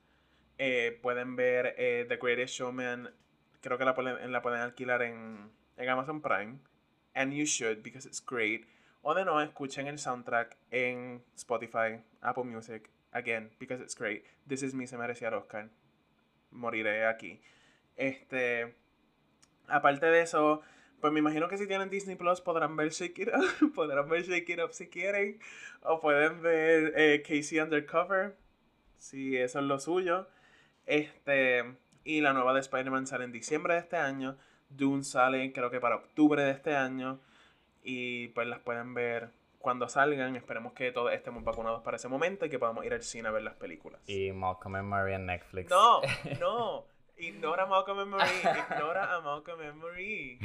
[0.58, 3.14] Eh, pueden ver eh, The Greatest Showman,
[3.62, 6.60] creo que la pueden, la pueden alquilar en, en Amazon Prime.
[7.14, 8.66] And you should because it's great.
[9.02, 14.24] O de no, escuchen el soundtrack en Spotify, Apple Music, again, because it's great.
[14.48, 15.70] This is me, se merecía el Oscar.
[16.52, 17.42] Moriré aquí.
[17.96, 18.76] Este,
[19.68, 20.62] aparte de eso,
[21.02, 24.24] Pues me imagino que si tienen Disney Plus podrán ver Shake It Up, podrán ver
[24.24, 25.40] Shake It Up si quieren,
[25.82, 28.36] o pueden ver eh, Casey Undercover,
[28.98, 30.28] si eso es lo suyo.
[30.86, 31.64] Este,
[32.04, 34.38] y la nueva de Spider-Man sale en diciembre de este año.
[34.70, 37.20] Dune sale creo que para octubre de este año.
[37.84, 39.30] Y pues las pueden ver
[39.60, 40.36] cuando salgan.
[40.36, 43.32] Esperemos que todos estemos vacunados para ese momento y que podamos ir al cine a
[43.32, 44.02] ver las películas.
[44.08, 45.70] Y Malcolm and Marie en Netflix.
[45.70, 46.02] No,
[46.40, 46.95] no.
[47.18, 48.42] Ignora a Malcolm and Marie.
[48.70, 50.40] Ignora a Malcolm and Marie.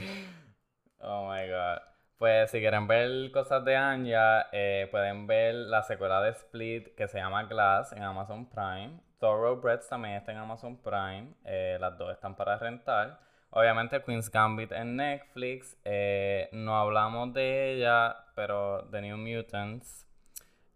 [1.01, 1.81] Oh my god.
[2.19, 7.09] Pues si quieren ver cosas de Anya, eh, pueden ver la secuela de Split que
[7.09, 9.01] se llama Glass en Amazon Prime.
[9.19, 11.35] Thoroughbreds también está en Amazon Prime.
[11.45, 13.19] eh, las dos están para rentar.
[13.51, 15.77] Obviamente Queen's Gambit en Netflix.
[15.85, 20.07] eh, no hablamos de ella, pero The New Mutants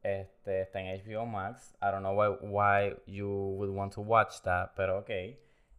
[0.02, 1.74] este, está en HBO Max.
[1.80, 5.10] I don't know why, why you would want to watch that, pero ok.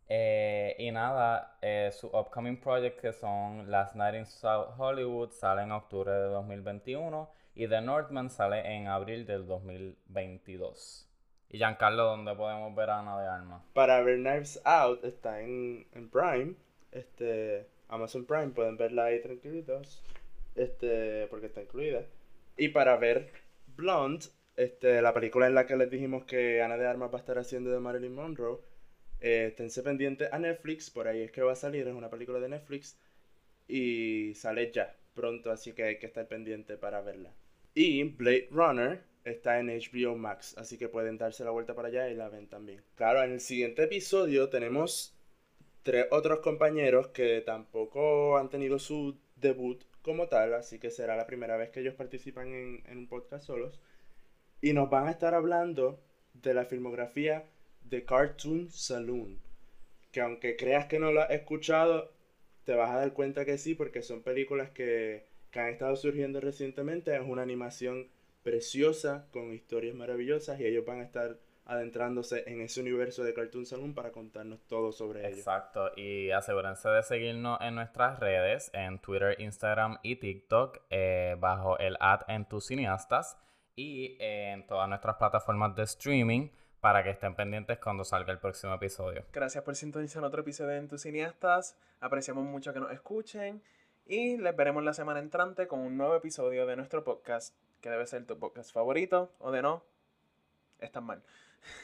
[0.08, 5.64] Eh, y nada, eh, su upcoming project que son Last Night in South Hollywood sale
[5.64, 11.10] en octubre de 2021 y The Northman sale en abril del 2022.
[11.49, 13.64] Y Giancarlo, ¿dónde podemos ver a Ana de Armas?
[13.74, 16.56] Para ver Knives Out está en, en Prime,
[16.91, 20.03] este, Amazon Prime, pueden verla ahí tranquilitos,
[20.56, 22.03] este, porque está incluida.
[22.58, 23.32] Y para ver
[23.76, 24.26] Blonde,
[24.56, 27.38] este, la película en la que les dijimos que Ana de Armas va a estar
[27.38, 28.60] haciendo de Marilyn Monroe,
[29.26, 32.40] eh, esténse pendientes a Netflix, por ahí es que va a salir, es una película
[32.40, 32.96] de Netflix
[33.68, 37.34] y sale ya pronto, así que hay que estar pendiente para verla.
[37.74, 42.08] Y Blade Runner está en HBO Max, así que pueden darse la vuelta para allá
[42.08, 42.84] y la ven también.
[42.94, 45.18] Claro, en el siguiente episodio tenemos
[45.82, 51.26] tres otros compañeros que tampoco han tenido su debut como tal, así que será la
[51.26, 53.82] primera vez que ellos participan en, en un podcast solos.
[54.62, 56.00] Y nos van a estar hablando
[56.34, 57.44] de la filmografía
[57.90, 59.40] de Cartoon Saloon,
[60.12, 62.12] que aunque creas que no lo has escuchado,
[62.64, 66.42] te vas a dar cuenta que sí, porque son películas que, que han estado surgiendo
[66.42, 67.16] recientemente.
[67.16, 68.10] Es una animación
[68.44, 73.66] preciosa, con historias maravillosas, y ellos van a estar adentrándose en ese universo de Cartoon
[73.66, 75.38] Saloon para contarnos todo sobre ello.
[75.38, 81.80] Exacto, y asegúrense de seguirnos en nuestras redes, en Twitter, Instagram y TikTok, eh, bajo
[81.80, 82.22] el ad
[83.76, 86.50] y en todas nuestras plataformas de streaming
[86.86, 89.26] para que estén pendientes cuando salga el próximo episodio.
[89.34, 91.76] Gracias por sintonizar otro episodio de tus cineastas.
[92.00, 93.64] Apreciamos mucho que nos escuchen.
[94.06, 98.06] Y les veremos la semana entrante con un nuevo episodio de nuestro podcast, que debe
[98.06, 99.84] ser tu podcast favorito, o de no,
[100.78, 101.24] están mal.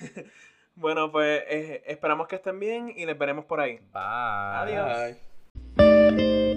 [0.76, 3.78] bueno, pues eh, esperamos que estén bien y les veremos por ahí.
[3.91, 4.04] Bye.
[4.76, 5.18] Adiós.
[5.78, 6.51] Bye.